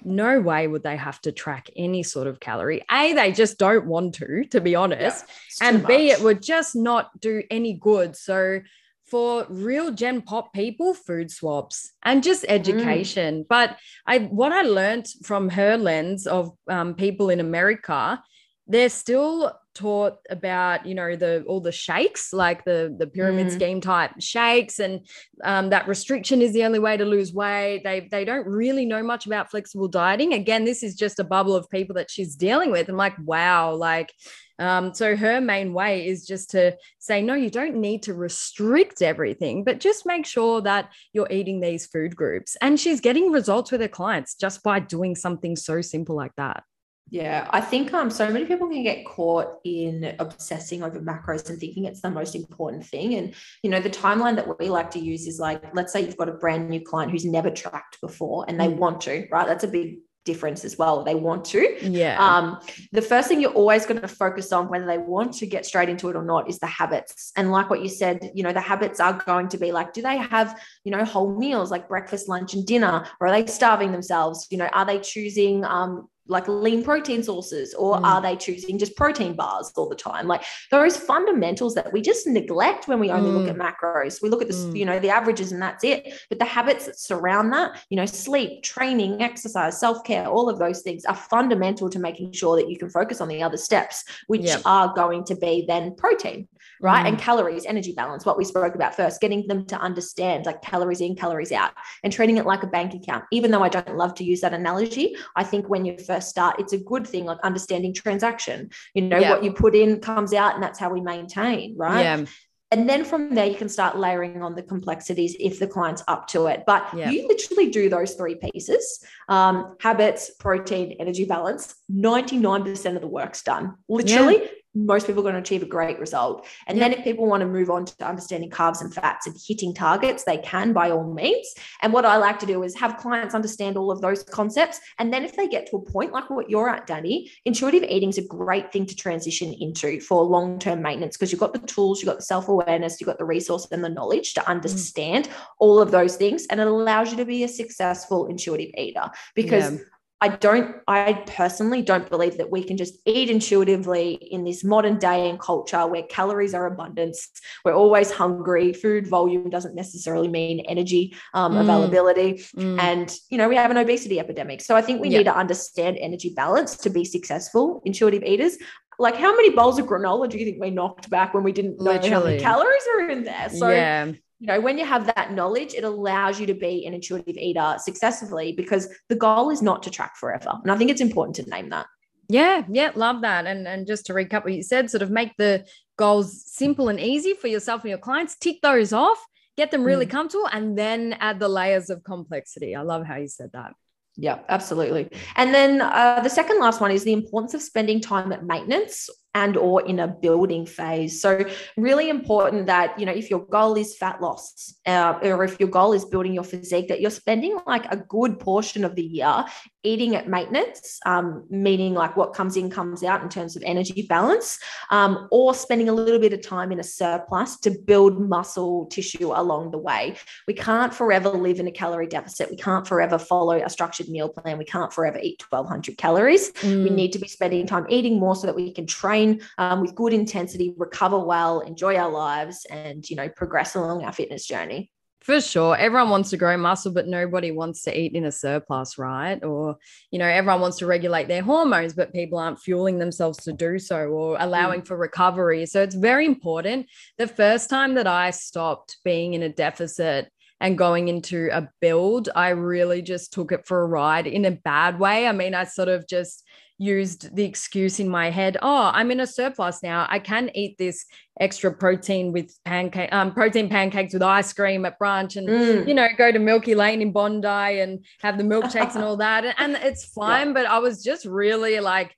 no 0.06 0.40
way 0.40 0.68
would 0.68 0.82
they 0.82 0.96
have 0.96 1.20
to 1.22 1.32
track 1.32 1.68
any 1.76 2.02
sort 2.02 2.26
of 2.26 2.40
calorie. 2.40 2.82
A, 2.90 3.12
they 3.12 3.32
just 3.32 3.58
don't 3.58 3.86
want 3.86 4.14
to, 4.14 4.44
to 4.44 4.60
be 4.60 4.74
honest. 4.74 5.26
Yeah, 5.60 5.68
and 5.68 5.86
B, 5.86 6.10
it 6.10 6.20
would 6.20 6.42
just 6.42 6.76
not 6.76 7.18
do 7.20 7.42
any 7.50 7.74
good. 7.74 8.16
So, 8.16 8.60
for 9.06 9.46
real 9.48 9.92
gen 9.92 10.20
pop 10.20 10.52
people 10.52 10.92
food 10.92 11.30
swaps 11.30 11.92
and 12.02 12.24
just 12.24 12.42
mm. 12.42 12.48
education 12.48 13.44
mm. 13.44 13.46
but 13.48 13.78
i 14.04 14.18
what 14.18 14.50
i 14.50 14.62
learned 14.62 15.06
from 15.22 15.48
her 15.48 15.76
lens 15.76 16.26
of 16.26 16.50
um, 16.66 16.92
people 16.92 17.30
in 17.30 17.38
america 17.38 18.20
they're 18.66 18.88
still 18.88 19.52
taught 19.76 20.16
about 20.30 20.86
you 20.86 20.94
know 20.94 21.14
the 21.14 21.44
all 21.46 21.60
the 21.60 21.70
shakes 21.70 22.32
like 22.32 22.64
the 22.64 22.94
the 22.98 23.06
pyramid 23.06 23.48
mm. 23.48 23.52
scheme 23.52 23.80
type 23.80 24.10
shakes 24.18 24.78
and 24.78 25.06
um, 25.44 25.68
that 25.68 25.86
restriction 25.86 26.40
is 26.40 26.54
the 26.54 26.64
only 26.64 26.78
way 26.78 26.96
to 26.96 27.04
lose 27.04 27.32
weight. 27.32 27.82
They 27.84 28.08
they 28.10 28.24
don't 28.24 28.46
really 28.46 28.86
know 28.86 29.02
much 29.02 29.26
about 29.26 29.50
flexible 29.50 29.88
dieting. 29.88 30.32
Again 30.32 30.64
this 30.64 30.82
is 30.82 30.94
just 30.94 31.20
a 31.20 31.24
bubble 31.24 31.54
of 31.54 31.68
people 31.68 31.94
that 31.96 32.10
she's 32.10 32.34
dealing 32.34 32.70
with. 32.70 32.88
I'm 32.88 32.96
like 32.96 33.14
wow 33.22 33.74
like 33.74 34.12
um, 34.58 34.94
so 34.94 35.16
her 35.16 35.38
main 35.42 35.74
way 35.74 36.06
is 36.06 36.26
just 36.26 36.50
to 36.52 36.74
say 36.98 37.20
no 37.20 37.34
you 37.34 37.50
don't 37.50 37.76
need 37.76 38.02
to 38.04 38.14
restrict 38.14 39.02
everything 39.02 39.64
but 39.64 39.80
just 39.80 40.06
make 40.06 40.24
sure 40.24 40.62
that 40.62 40.90
you're 41.12 41.30
eating 41.30 41.60
these 41.60 41.86
food 41.86 42.16
groups. 42.16 42.56
And 42.62 42.80
she's 42.80 43.02
getting 43.02 43.30
results 43.30 43.70
with 43.70 43.82
her 43.82 43.88
clients 43.88 44.34
just 44.34 44.62
by 44.62 44.80
doing 44.80 45.14
something 45.14 45.56
so 45.56 45.82
simple 45.82 46.16
like 46.16 46.34
that 46.38 46.64
yeah, 47.08 47.46
I 47.50 47.60
think 47.60 47.94
um 47.94 48.10
so 48.10 48.28
many 48.30 48.46
people 48.46 48.68
can 48.68 48.82
get 48.82 49.06
caught 49.06 49.60
in 49.64 50.16
obsessing 50.18 50.82
over 50.82 51.00
macros 51.00 51.48
and 51.48 51.58
thinking 51.58 51.84
it's 51.84 52.00
the 52.00 52.10
most 52.10 52.34
important 52.34 52.84
thing. 52.84 53.14
And 53.14 53.34
you 53.62 53.70
know, 53.70 53.80
the 53.80 53.90
timeline 53.90 54.34
that 54.36 54.58
we 54.58 54.68
like 54.68 54.90
to 54.92 54.98
use 54.98 55.26
is 55.26 55.38
like, 55.38 55.62
let's 55.74 55.92
say 55.92 56.00
you've 56.00 56.16
got 56.16 56.28
a 56.28 56.32
brand 56.32 56.68
new 56.68 56.80
client 56.80 57.12
who's 57.12 57.24
never 57.24 57.50
tracked 57.50 58.00
before 58.00 58.44
and 58.48 58.58
they 58.58 58.68
mm. 58.68 58.76
want 58.76 59.02
to, 59.02 59.26
right? 59.30 59.46
That's 59.46 59.62
a 59.64 59.68
big 59.68 59.98
difference 60.24 60.64
as 60.64 60.76
well. 60.76 61.04
They 61.04 61.14
want 61.14 61.44
to. 61.46 61.78
Yeah. 61.88 62.18
Um, 62.18 62.58
the 62.92 63.00
first 63.00 63.28
thing 63.28 63.40
you're 63.40 63.52
always 63.52 63.86
going 63.86 64.00
to 64.00 64.08
focus 64.08 64.52
on, 64.52 64.68
whether 64.68 64.84
they 64.84 64.98
want 64.98 65.32
to 65.34 65.46
get 65.46 65.64
straight 65.64 65.88
into 65.88 66.10
it 66.10 66.16
or 66.16 66.24
not, 66.24 66.50
is 66.50 66.58
the 66.58 66.66
habits. 66.66 67.32
And 67.36 67.52
like 67.52 67.70
what 67.70 67.80
you 67.80 67.88
said, 67.88 68.32
you 68.34 68.42
know, 68.42 68.52
the 68.52 68.60
habits 68.60 68.98
are 68.98 69.14
going 69.24 69.48
to 69.50 69.58
be 69.58 69.72
like, 69.72 69.94
do 69.94 70.02
they 70.02 70.18
have, 70.18 70.60
you 70.82 70.90
know, 70.90 71.04
whole 71.04 71.38
meals 71.38 71.70
like 71.70 71.88
breakfast, 71.88 72.28
lunch, 72.28 72.52
and 72.52 72.66
dinner, 72.66 73.06
or 73.20 73.28
are 73.28 73.30
they 73.30 73.46
starving 73.46 73.92
themselves? 73.92 74.48
You 74.50 74.58
know, 74.58 74.66
are 74.72 74.84
they 74.84 74.98
choosing 74.98 75.64
um, 75.64 76.08
like 76.28 76.48
lean 76.48 76.82
protein 76.82 77.22
sources 77.22 77.74
or 77.74 77.96
mm. 77.96 78.04
are 78.04 78.20
they 78.20 78.36
choosing 78.36 78.78
just 78.78 78.96
protein 78.96 79.34
bars 79.34 79.72
all 79.76 79.88
the 79.88 79.94
time 79.94 80.26
like 80.26 80.42
those 80.70 80.96
fundamentals 80.96 81.74
that 81.74 81.92
we 81.92 82.00
just 82.00 82.26
neglect 82.26 82.88
when 82.88 82.98
we 82.98 83.10
only 83.10 83.30
mm. 83.30 83.34
look 83.34 83.48
at 83.48 83.56
macros 83.56 84.22
we 84.22 84.28
look 84.28 84.42
at 84.42 84.48
the 84.48 84.54
mm. 84.54 84.76
you 84.76 84.84
know 84.84 84.98
the 84.98 85.10
averages 85.10 85.52
and 85.52 85.62
that's 85.62 85.84
it 85.84 86.20
but 86.28 86.38
the 86.38 86.44
habits 86.44 86.86
that 86.86 86.98
surround 86.98 87.52
that 87.52 87.84
you 87.90 87.96
know 87.96 88.06
sleep 88.06 88.62
training 88.62 89.22
exercise 89.22 89.78
self-care 89.78 90.26
all 90.26 90.48
of 90.48 90.58
those 90.58 90.82
things 90.82 91.04
are 91.04 91.14
fundamental 91.14 91.88
to 91.88 91.98
making 91.98 92.32
sure 92.32 92.56
that 92.56 92.68
you 92.68 92.78
can 92.78 92.90
focus 92.90 93.20
on 93.20 93.28
the 93.28 93.42
other 93.42 93.56
steps 93.56 94.04
which 94.26 94.42
yep. 94.42 94.60
are 94.64 94.92
going 94.94 95.24
to 95.24 95.36
be 95.36 95.64
then 95.66 95.94
protein 95.94 96.48
right 96.80 97.06
and 97.06 97.16
mm. 97.16 97.20
calories 97.20 97.66
energy 97.66 97.92
balance 97.92 98.24
what 98.24 98.38
we 98.38 98.44
spoke 98.44 98.74
about 98.74 98.94
first 98.94 99.20
getting 99.20 99.46
them 99.46 99.66
to 99.66 99.78
understand 99.78 100.46
like 100.46 100.62
calories 100.62 101.00
in 101.00 101.14
calories 101.14 101.52
out 101.52 101.72
and 102.04 102.12
treating 102.12 102.36
it 102.36 102.46
like 102.46 102.62
a 102.62 102.66
bank 102.66 102.94
account 102.94 103.24
even 103.32 103.50
though 103.50 103.62
i 103.62 103.68
don't 103.68 103.96
love 103.96 104.14
to 104.14 104.24
use 104.24 104.40
that 104.40 104.52
analogy 104.52 105.16
i 105.36 105.44
think 105.44 105.68
when 105.68 105.84
you 105.84 105.96
first 105.98 106.28
start, 106.28 106.58
it's 106.58 106.72
a 106.72 106.78
good 106.78 107.06
thing 107.06 107.28
of 107.28 107.38
understanding 107.42 107.92
transaction. 107.92 108.70
You 108.94 109.02
know, 109.02 109.18
yeah. 109.18 109.30
what 109.30 109.44
you 109.44 109.52
put 109.52 109.74
in 109.74 110.00
comes 110.00 110.32
out, 110.32 110.54
and 110.54 110.62
that's 110.62 110.78
how 110.78 110.90
we 110.90 111.00
maintain, 111.00 111.76
right? 111.76 112.02
Yeah. 112.02 112.24
And 112.72 112.88
then 112.88 113.04
from 113.04 113.32
there, 113.34 113.46
you 113.46 113.54
can 113.54 113.68
start 113.68 113.96
layering 113.96 114.42
on 114.42 114.56
the 114.56 114.62
complexities 114.62 115.36
if 115.38 115.60
the 115.60 115.68
client's 115.68 116.02
up 116.08 116.26
to 116.28 116.46
it. 116.46 116.64
But 116.66 116.88
yeah. 116.96 117.10
you 117.10 117.28
literally 117.28 117.70
do 117.70 117.88
those 117.88 118.14
three 118.14 118.34
pieces 118.34 119.04
um, 119.28 119.76
habits, 119.80 120.32
protein, 120.40 120.96
energy 120.98 121.24
balance. 121.24 121.76
99% 121.92 122.96
of 122.96 123.00
the 123.00 123.06
work's 123.06 123.42
done. 123.42 123.76
Literally, 123.88 124.40
yeah 124.42 124.48
most 124.76 125.06
people 125.06 125.20
are 125.20 125.30
going 125.30 125.34
to 125.34 125.40
achieve 125.40 125.62
a 125.62 125.66
great 125.66 125.98
result. 125.98 126.46
And 126.66 126.80
then 126.80 126.92
if 126.92 127.02
people 127.02 127.26
want 127.26 127.40
to 127.40 127.46
move 127.46 127.70
on 127.70 127.86
to 127.86 128.06
understanding 128.06 128.50
carbs 128.50 128.80
and 128.80 128.92
fats 128.92 129.26
and 129.26 129.36
hitting 129.46 129.72
targets, 129.74 130.24
they 130.24 130.38
can 130.38 130.72
by 130.72 130.90
all 130.90 131.12
means. 131.12 131.54
And 131.82 131.92
what 131.92 132.04
I 132.04 132.16
like 132.16 132.38
to 132.40 132.46
do 132.46 132.62
is 132.62 132.74
have 132.76 132.98
clients 132.98 133.34
understand 133.34 133.76
all 133.76 133.90
of 133.90 134.00
those 134.00 134.22
concepts. 134.22 134.80
And 134.98 135.12
then 135.12 135.24
if 135.24 135.36
they 135.36 135.48
get 135.48 135.68
to 135.70 135.76
a 135.76 135.82
point 135.82 136.12
like 136.12 136.28
what 136.30 136.50
you're 136.50 136.68
at, 136.68 136.86
Danny, 136.86 137.30
intuitive 137.44 137.84
eating 137.84 138.10
is 138.10 138.18
a 138.18 138.22
great 138.22 138.72
thing 138.72 138.86
to 138.86 138.94
transition 138.94 139.54
into 139.54 140.00
for 140.00 140.22
long-term 140.22 140.82
maintenance 140.82 141.16
because 141.16 141.32
you've 141.32 141.40
got 141.40 141.52
the 141.52 141.58
tools, 141.60 142.00
you've 142.00 142.08
got 142.08 142.18
the 142.18 142.22
self-awareness, 142.22 143.00
you've 143.00 143.08
got 143.08 143.18
the 143.18 143.24
resource 143.24 143.66
and 143.70 143.82
the 143.82 143.88
knowledge 143.88 144.34
to 144.34 144.40
mm. 144.40 144.46
understand 144.46 145.26
mm. 145.28 145.32
all 145.58 145.80
of 145.80 145.90
those 145.90 146.16
things. 146.16 146.46
And 146.50 146.60
it 146.60 146.66
allows 146.66 147.10
you 147.10 147.16
to 147.16 147.24
be 147.24 147.44
a 147.44 147.48
successful 147.48 148.26
intuitive 148.26 148.70
eater 148.76 149.10
because 149.34 149.72
yeah. 149.72 149.78
I 150.22 150.28
don't, 150.28 150.76
I 150.88 151.12
personally 151.26 151.82
don't 151.82 152.08
believe 152.08 152.38
that 152.38 152.50
we 152.50 152.64
can 152.64 152.78
just 152.78 152.96
eat 153.04 153.28
intuitively 153.28 154.14
in 154.14 154.44
this 154.44 154.64
modern 154.64 154.98
day 154.98 155.28
and 155.28 155.38
culture 155.38 155.86
where 155.86 156.04
calories 156.04 156.54
are 156.54 156.66
abundance. 156.66 157.28
We're 157.64 157.74
always 157.74 158.10
hungry. 158.10 158.72
Food 158.72 159.06
volume 159.06 159.50
doesn't 159.50 159.74
necessarily 159.74 160.28
mean 160.28 160.60
energy 160.60 161.14
um, 161.34 161.52
mm. 161.52 161.60
availability. 161.60 162.34
Mm. 162.56 162.80
And, 162.80 163.14
you 163.28 163.36
know, 163.36 163.48
we 163.48 163.56
have 163.56 163.70
an 163.70 163.76
obesity 163.76 164.18
epidemic. 164.18 164.62
So 164.62 164.74
I 164.74 164.80
think 164.80 165.02
we 165.02 165.10
need 165.10 165.24
to 165.24 165.36
understand 165.36 165.98
energy 166.00 166.32
balance 166.34 166.78
to 166.78 166.90
be 166.90 167.04
successful 167.04 167.82
intuitive 167.84 168.22
eaters. 168.22 168.56
Like, 168.98 169.16
how 169.16 169.36
many 169.36 169.50
bowls 169.50 169.78
of 169.78 169.84
granola 169.84 170.30
do 170.30 170.38
you 170.38 170.46
think 170.46 170.58
we 170.58 170.70
knocked 170.70 171.10
back 171.10 171.34
when 171.34 171.42
we 171.42 171.52
didn't 171.52 171.78
know 171.78 171.92
Literally. 171.92 172.10
how 172.10 172.24
many 172.24 172.40
calories 172.40 172.86
are 172.94 173.10
in 173.10 173.24
there? 173.24 173.50
So, 173.50 173.68
yeah 173.68 174.12
you 174.38 174.48
know, 174.48 174.60
when 174.60 174.76
you 174.76 174.84
have 174.84 175.06
that 175.06 175.32
knowledge, 175.32 175.74
it 175.74 175.84
allows 175.84 176.38
you 176.38 176.46
to 176.46 176.54
be 176.54 176.86
an 176.86 176.94
intuitive 176.94 177.36
eater 177.36 177.76
successfully 177.78 178.52
because 178.52 178.88
the 179.08 179.16
goal 179.16 179.50
is 179.50 179.62
not 179.62 179.82
to 179.84 179.90
track 179.90 180.16
forever. 180.16 180.52
And 180.62 180.70
I 180.70 180.76
think 180.76 180.90
it's 180.90 181.00
important 181.00 181.36
to 181.36 181.50
name 181.50 181.70
that. 181.70 181.86
Yeah, 182.28 182.64
yeah, 182.68 182.90
love 182.94 183.22
that. 183.22 183.46
And 183.46 183.66
and 183.68 183.86
just 183.86 184.06
to 184.06 184.12
recap 184.12 184.44
what 184.44 184.52
you 184.52 184.62
said, 184.62 184.90
sort 184.90 185.02
of 185.02 185.10
make 185.10 185.36
the 185.36 185.64
goals 185.96 186.44
simple 186.44 186.88
and 186.88 187.00
easy 187.00 187.34
for 187.34 187.46
yourself 187.48 187.82
and 187.82 187.90
your 187.90 187.98
clients. 187.98 188.36
Tick 188.36 188.60
those 188.62 188.92
off, 188.92 189.24
get 189.56 189.70
them 189.70 189.84
really 189.84 190.06
mm. 190.06 190.10
comfortable, 190.10 190.48
and 190.52 190.76
then 190.76 191.14
add 191.20 191.38
the 191.38 191.48
layers 191.48 191.88
of 191.88 192.02
complexity. 192.04 192.74
I 192.74 192.82
love 192.82 193.06
how 193.06 193.16
you 193.16 193.28
said 193.28 193.50
that. 193.52 193.74
Yeah, 194.16 194.38
absolutely. 194.48 195.10
And 195.36 195.54
then 195.54 195.82
uh, 195.82 196.20
the 196.22 196.30
second 196.30 196.58
last 196.58 196.80
one 196.80 196.90
is 196.90 197.04
the 197.04 197.12
importance 197.12 197.54
of 197.54 197.62
spending 197.62 198.00
time 198.00 198.32
at 198.32 198.44
maintenance 198.44 199.08
and 199.36 199.56
or 199.56 199.86
in 199.86 199.98
a 200.00 200.08
building 200.08 200.64
phase. 200.64 201.20
So 201.20 201.44
really 201.76 202.08
important 202.08 202.66
that 202.66 202.98
you 202.98 203.04
know 203.06 203.12
if 203.12 203.30
your 203.30 203.44
goal 203.56 203.76
is 203.76 203.96
fat 203.96 204.20
loss 204.20 204.74
uh, 204.86 205.18
or 205.22 205.44
if 205.44 205.60
your 205.60 205.68
goal 205.68 205.92
is 205.92 206.04
building 206.06 206.32
your 206.32 206.48
physique 206.52 206.88
that 206.88 207.00
you're 207.02 207.18
spending 207.22 207.58
like 207.66 207.86
a 207.92 207.98
good 208.16 208.40
portion 208.40 208.82
of 208.84 208.94
the 208.96 209.02
year 209.02 209.44
eating 209.86 210.16
at 210.16 210.28
maintenance 210.28 210.98
um, 211.06 211.44
meaning 211.50 211.94
like 211.94 212.16
what 212.16 212.34
comes 212.34 212.56
in 212.56 212.70
comes 212.70 213.02
out 213.02 213.22
in 213.22 213.28
terms 213.28 213.56
of 213.56 213.62
energy 213.64 214.06
balance 214.08 214.58
um, 214.90 215.28
or 215.30 215.54
spending 215.54 215.88
a 215.88 215.92
little 215.92 216.20
bit 216.20 216.32
of 216.32 216.42
time 216.42 216.72
in 216.72 216.80
a 216.80 216.84
surplus 216.84 217.58
to 217.58 217.70
build 217.70 218.20
muscle 218.20 218.86
tissue 218.86 219.32
along 219.32 219.70
the 219.70 219.78
way 219.78 220.16
we 220.46 220.54
can't 220.54 220.92
forever 220.92 221.30
live 221.30 221.60
in 221.60 221.66
a 221.66 221.72
calorie 221.72 222.06
deficit 222.06 222.50
we 222.50 222.56
can't 222.56 222.86
forever 222.86 223.18
follow 223.18 223.56
a 223.62 223.70
structured 223.70 224.08
meal 224.08 224.28
plan 224.28 224.58
we 224.58 224.64
can't 224.64 224.92
forever 224.92 225.18
eat 225.22 225.42
1200 225.50 225.96
calories 225.96 226.52
mm. 226.52 226.84
we 226.84 226.90
need 226.90 227.12
to 227.12 227.18
be 227.18 227.28
spending 227.28 227.66
time 227.66 227.86
eating 227.88 228.18
more 228.18 228.34
so 228.34 228.46
that 228.46 228.56
we 228.56 228.72
can 228.72 228.86
train 228.86 229.40
um, 229.58 229.80
with 229.80 229.94
good 229.94 230.12
intensity, 230.12 230.74
recover 230.76 231.18
well, 231.18 231.60
enjoy 231.60 231.96
our 231.96 232.10
lives, 232.10 232.66
and 232.70 233.08
you 233.08 233.16
know 233.16 233.28
progress 233.28 233.74
along 233.74 234.04
our 234.04 234.12
fitness 234.12 234.46
journey. 234.46 234.90
For 235.26 235.40
sure. 235.40 235.76
Everyone 235.76 236.10
wants 236.10 236.30
to 236.30 236.36
grow 236.36 236.56
muscle, 236.56 236.92
but 236.92 237.08
nobody 237.08 237.50
wants 237.50 237.82
to 237.82 237.98
eat 237.98 238.14
in 238.14 238.26
a 238.26 238.30
surplus, 238.30 238.96
right? 238.96 239.42
Or, 239.42 239.76
you 240.12 240.20
know, 240.20 240.28
everyone 240.28 240.60
wants 240.60 240.78
to 240.78 240.86
regulate 240.86 241.26
their 241.26 241.42
hormones, 241.42 241.94
but 241.94 242.12
people 242.12 242.38
aren't 242.38 242.60
fueling 242.60 243.00
themselves 243.00 243.38
to 243.38 243.52
do 243.52 243.80
so 243.80 244.06
or 244.06 244.36
allowing 244.38 244.82
mm. 244.82 244.86
for 244.86 244.96
recovery. 244.96 245.66
So 245.66 245.82
it's 245.82 245.96
very 245.96 246.26
important. 246.26 246.86
The 247.18 247.26
first 247.26 247.68
time 247.68 247.94
that 247.94 248.06
I 248.06 248.30
stopped 248.30 248.98
being 249.04 249.34
in 249.34 249.42
a 249.42 249.48
deficit 249.48 250.30
and 250.60 250.78
going 250.78 251.08
into 251.08 251.48
a 251.52 251.70
build, 251.80 252.28
I 252.36 252.50
really 252.50 253.02
just 253.02 253.32
took 253.32 253.50
it 253.50 253.66
for 253.66 253.82
a 253.82 253.86
ride 253.86 254.28
in 254.28 254.44
a 254.44 254.52
bad 254.52 255.00
way. 255.00 255.26
I 255.26 255.32
mean, 255.32 255.56
I 255.56 255.64
sort 255.64 255.88
of 255.88 256.06
just 256.06 256.44
used 256.78 257.34
the 257.34 257.44
excuse 257.44 257.98
in 258.00 258.08
my 258.08 258.30
head 258.30 258.56
oh 258.60 258.90
i'm 258.92 259.10
in 259.10 259.20
a 259.20 259.26
surplus 259.26 259.82
now 259.82 260.06
i 260.10 260.18
can 260.18 260.50
eat 260.54 260.76
this 260.76 261.06
extra 261.40 261.72
protein 261.72 262.32
with 262.32 262.54
pancake 262.64 263.12
um, 263.12 263.32
protein 263.32 263.68
pancakes 263.68 264.12
with 264.12 264.22
ice 264.22 264.52
cream 264.52 264.84
at 264.84 264.98
brunch 264.98 265.36
and 265.36 265.48
mm. 265.48 265.88
you 265.88 265.94
know 265.94 266.06
go 266.18 266.30
to 266.30 266.38
milky 266.38 266.74
lane 266.74 267.00
in 267.00 267.12
bondi 267.12 267.80
and 267.80 268.04
have 268.20 268.36
the 268.36 268.44
milkshakes 268.44 268.94
and 268.94 269.04
all 269.04 269.16
that 269.16 269.44
and, 269.44 269.54
and 269.58 269.76
it's 269.84 270.04
fine 270.04 270.48
yeah. 270.48 270.52
but 270.52 270.66
i 270.66 270.78
was 270.78 271.02
just 271.02 271.24
really 271.24 271.80
like 271.80 272.14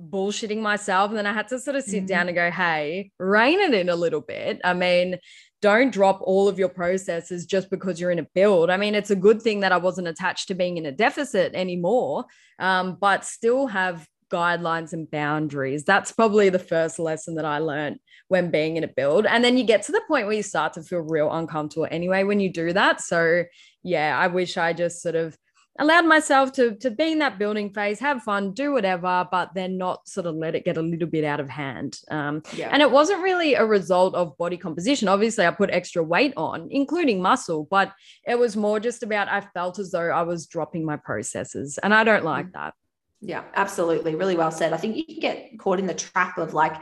bullshitting 0.00 0.60
myself 0.60 1.10
and 1.10 1.18
then 1.18 1.26
i 1.26 1.32
had 1.32 1.48
to 1.48 1.58
sort 1.58 1.76
of 1.76 1.82
sit 1.82 2.04
mm. 2.04 2.06
down 2.06 2.28
and 2.28 2.34
go 2.34 2.50
hey 2.50 3.10
rein 3.18 3.58
it 3.60 3.74
in 3.74 3.88
a 3.88 3.96
little 3.96 4.20
bit 4.20 4.60
i 4.64 4.72
mean 4.72 5.18
don't 5.60 5.92
drop 5.92 6.20
all 6.22 6.48
of 6.48 6.58
your 6.58 6.68
processes 6.68 7.46
just 7.46 7.70
because 7.70 8.00
you're 8.00 8.10
in 8.10 8.18
a 8.18 8.26
build. 8.34 8.70
I 8.70 8.76
mean, 8.76 8.94
it's 8.94 9.10
a 9.10 9.16
good 9.16 9.42
thing 9.42 9.60
that 9.60 9.72
I 9.72 9.76
wasn't 9.76 10.08
attached 10.08 10.48
to 10.48 10.54
being 10.54 10.76
in 10.76 10.86
a 10.86 10.92
deficit 10.92 11.54
anymore, 11.54 12.24
um, 12.58 12.96
but 13.00 13.24
still 13.24 13.66
have 13.66 14.06
guidelines 14.30 14.92
and 14.92 15.10
boundaries. 15.10 15.84
That's 15.84 16.12
probably 16.12 16.48
the 16.48 16.58
first 16.58 16.98
lesson 16.98 17.34
that 17.36 17.44
I 17.44 17.58
learned 17.58 17.98
when 18.28 18.50
being 18.50 18.76
in 18.76 18.84
a 18.84 18.88
build. 18.88 19.26
And 19.26 19.42
then 19.42 19.56
you 19.56 19.64
get 19.64 19.82
to 19.84 19.92
the 19.92 20.02
point 20.06 20.26
where 20.26 20.36
you 20.36 20.42
start 20.42 20.74
to 20.74 20.82
feel 20.82 21.00
real 21.00 21.32
uncomfortable 21.32 21.88
anyway 21.90 22.24
when 22.24 22.40
you 22.40 22.52
do 22.52 22.72
that. 22.74 23.00
So, 23.00 23.44
yeah, 23.82 24.16
I 24.18 24.28
wish 24.28 24.56
I 24.56 24.72
just 24.72 25.02
sort 25.02 25.14
of 25.14 25.36
allowed 25.78 26.06
myself 26.06 26.52
to 26.52 26.74
to 26.76 26.90
be 26.90 27.12
in 27.12 27.18
that 27.20 27.38
building 27.38 27.72
phase, 27.72 27.98
have 28.00 28.22
fun, 28.22 28.52
do 28.52 28.72
whatever, 28.72 29.26
but 29.30 29.54
then 29.54 29.78
not 29.78 30.08
sort 30.08 30.26
of 30.26 30.34
let 30.34 30.54
it 30.54 30.64
get 30.64 30.76
a 30.76 30.82
little 30.82 31.08
bit 31.08 31.24
out 31.24 31.40
of 31.40 31.48
hand. 31.48 31.98
Um, 32.10 32.42
yeah. 32.54 32.68
And 32.72 32.82
it 32.82 32.90
wasn't 32.90 33.22
really 33.22 33.54
a 33.54 33.64
result 33.64 34.14
of 34.14 34.36
body 34.38 34.56
composition. 34.56 35.08
Obviously, 35.08 35.46
I 35.46 35.50
put 35.50 35.70
extra 35.70 36.02
weight 36.02 36.34
on, 36.36 36.68
including 36.70 37.22
muscle, 37.22 37.66
but 37.70 37.92
it 38.26 38.38
was 38.38 38.56
more 38.56 38.80
just 38.80 39.02
about 39.02 39.28
I 39.28 39.40
felt 39.40 39.78
as 39.78 39.90
though 39.90 40.10
I 40.10 40.22
was 40.22 40.46
dropping 40.46 40.84
my 40.84 40.96
processes, 40.96 41.78
and 41.82 41.94
I 41.94 42.04
don't 42.04 42.24
like 42.24 42.46
mm. 42.46 42.52
that. 42.52 42.74
Yeah, 43.20 43.42
absolutely. 43.54 44.14
Really 44.14 44.36
well 44.36 44.52
said. 44.52 44.72
I 44.72 44.76
think 44.76 44.96
you 44.96 45.04
can 45.04 45.18
get 45.18 45.58
caught 45.58 45.80
in 45.80 45.86
the 45.86 45.94
trap 45.94 46.38
of 46.38 46.54
like 46.54 46.80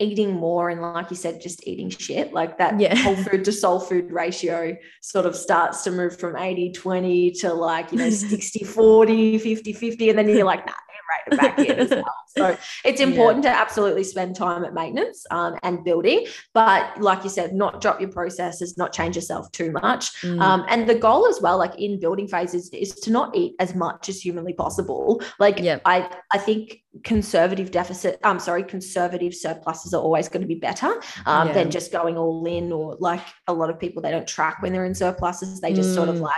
eating 0.00 0.32
more 0.32 0.70
and 0.70 0.80
like 0.80 1.10
you 1.10 1.16
said 1.16 1.40
just 1.40 1.66
eating 1.66 1.90
shit 1.90 2.32
like 2.32 2.56
that 2.58 2.78
yeah. 2.78 2.94
whole 2.94 3.16
food 3.16 3.44
to 3.44 3.50
soul 3.50 3.80
food 3.80 4.12
ratio 4.12 4.76
sort 5.00 5.26
of 5.26 5.34
starts 5.34 5.82
to 5.82 5.90
move 5.90 6.18
from 6.18 6.36
80 6.36 6.72
20 6.72 7.32
to 7.32 7.52
like 7.52 7.90
you 7.90 7.98
know 7.98 8.10
60 8.10 8.64
40 8.64 9.38
50 9.38 9.72
50 9.72 10.10
and 10.10 10.18
then 10.18 10.28
you're 10.28 10.44
like 10.44 10.64
nah 10.66 10.72
right 11.08 11.38
back 11.38 11.58
in 11.58 11.78
as 11.78 11.90
well 11.90 12.14
so 12.36 12.56
it's 12.84 13.00
important 13.00 13.44
yeah. 13.44 13.52
to 13.52 13.58
absolutely 13.58 14.04
spend 14.04 14.36
time 14.36 14.64
at 14.64 14.74
maintenance 14.74 15.24
um, 15.30 15.54
and 15.62 15.84
building 15.84 16.26
but 16.54 17.00
like 17.00 17.24
you 17.24 17.30
said 17.30 17.54
not 17.54 17.80
drop 17.80 18.00
your 18.00 18.10
processes 18.10 18.76
not 18.76 18.92
change 18.92 19.16
yourself 19.16 19.50
too 19.52 19.70
much 19.72 20.20
mm. 20.22 20.40
um, 20.40 20.64
and 20.68 20.88
the 20.88 20.94
goal 20.94 21.26
as 21.26 21.40
well 21.40 21.58
like 21.58 21.78
in 21.78 21.98
building 21.98 22.28
phases 22.28 22.68
is 22.70 22.94
to 22.94 23.10
not 23.10 23.34
eat 23.36 23.54
as 23.58 23.74
much 23.74 24.08
as 24.08 24.20
humanly 24.20 24.52
possible 24.52 25.22
like 25.38 25.58
yeah. 25.58 25.78
i 25.84 26.08
i 26.32 26.38
think 26.38 26.82
conservative 27.04 27.70
deficit 27.70 28.18
i'm 28.24 28.38
sorry 28.38 28.62
conservative 28.62 29.34
surpluses 29.34 29.94
are 29.94 30.02
always 30.02 30.28
going 30.28 30.40
to 30.42 30.48
be 30.48 30.54
better 30.54 31.00
um, 31.26 31.48
yeah. 31.48 31.54
than 31.54 31.70
just 31.70 31.92
going 31.92 32.16
all 32.16 32.44
in 32.46 32.72
or 32.72 32.96
like 32.98 33.22
a 33.46 33.52
lot 33.52 33.70
of 33.70 33.78
people 33.78 34.02
they 34.02 34.10
don't 34.10 34.26
track 34.26 34.62
when 34.62 34.72
they're 34.72 34.84
in 34.84 34.94
surpluses 34.94 35.60
they 35.60 35.72
just 35.72 35.90
mm. 35.90 35.94
sort 35.94 36.08
of 36.08 36.16
mm. 36.16 36.22
like 36.22 36.34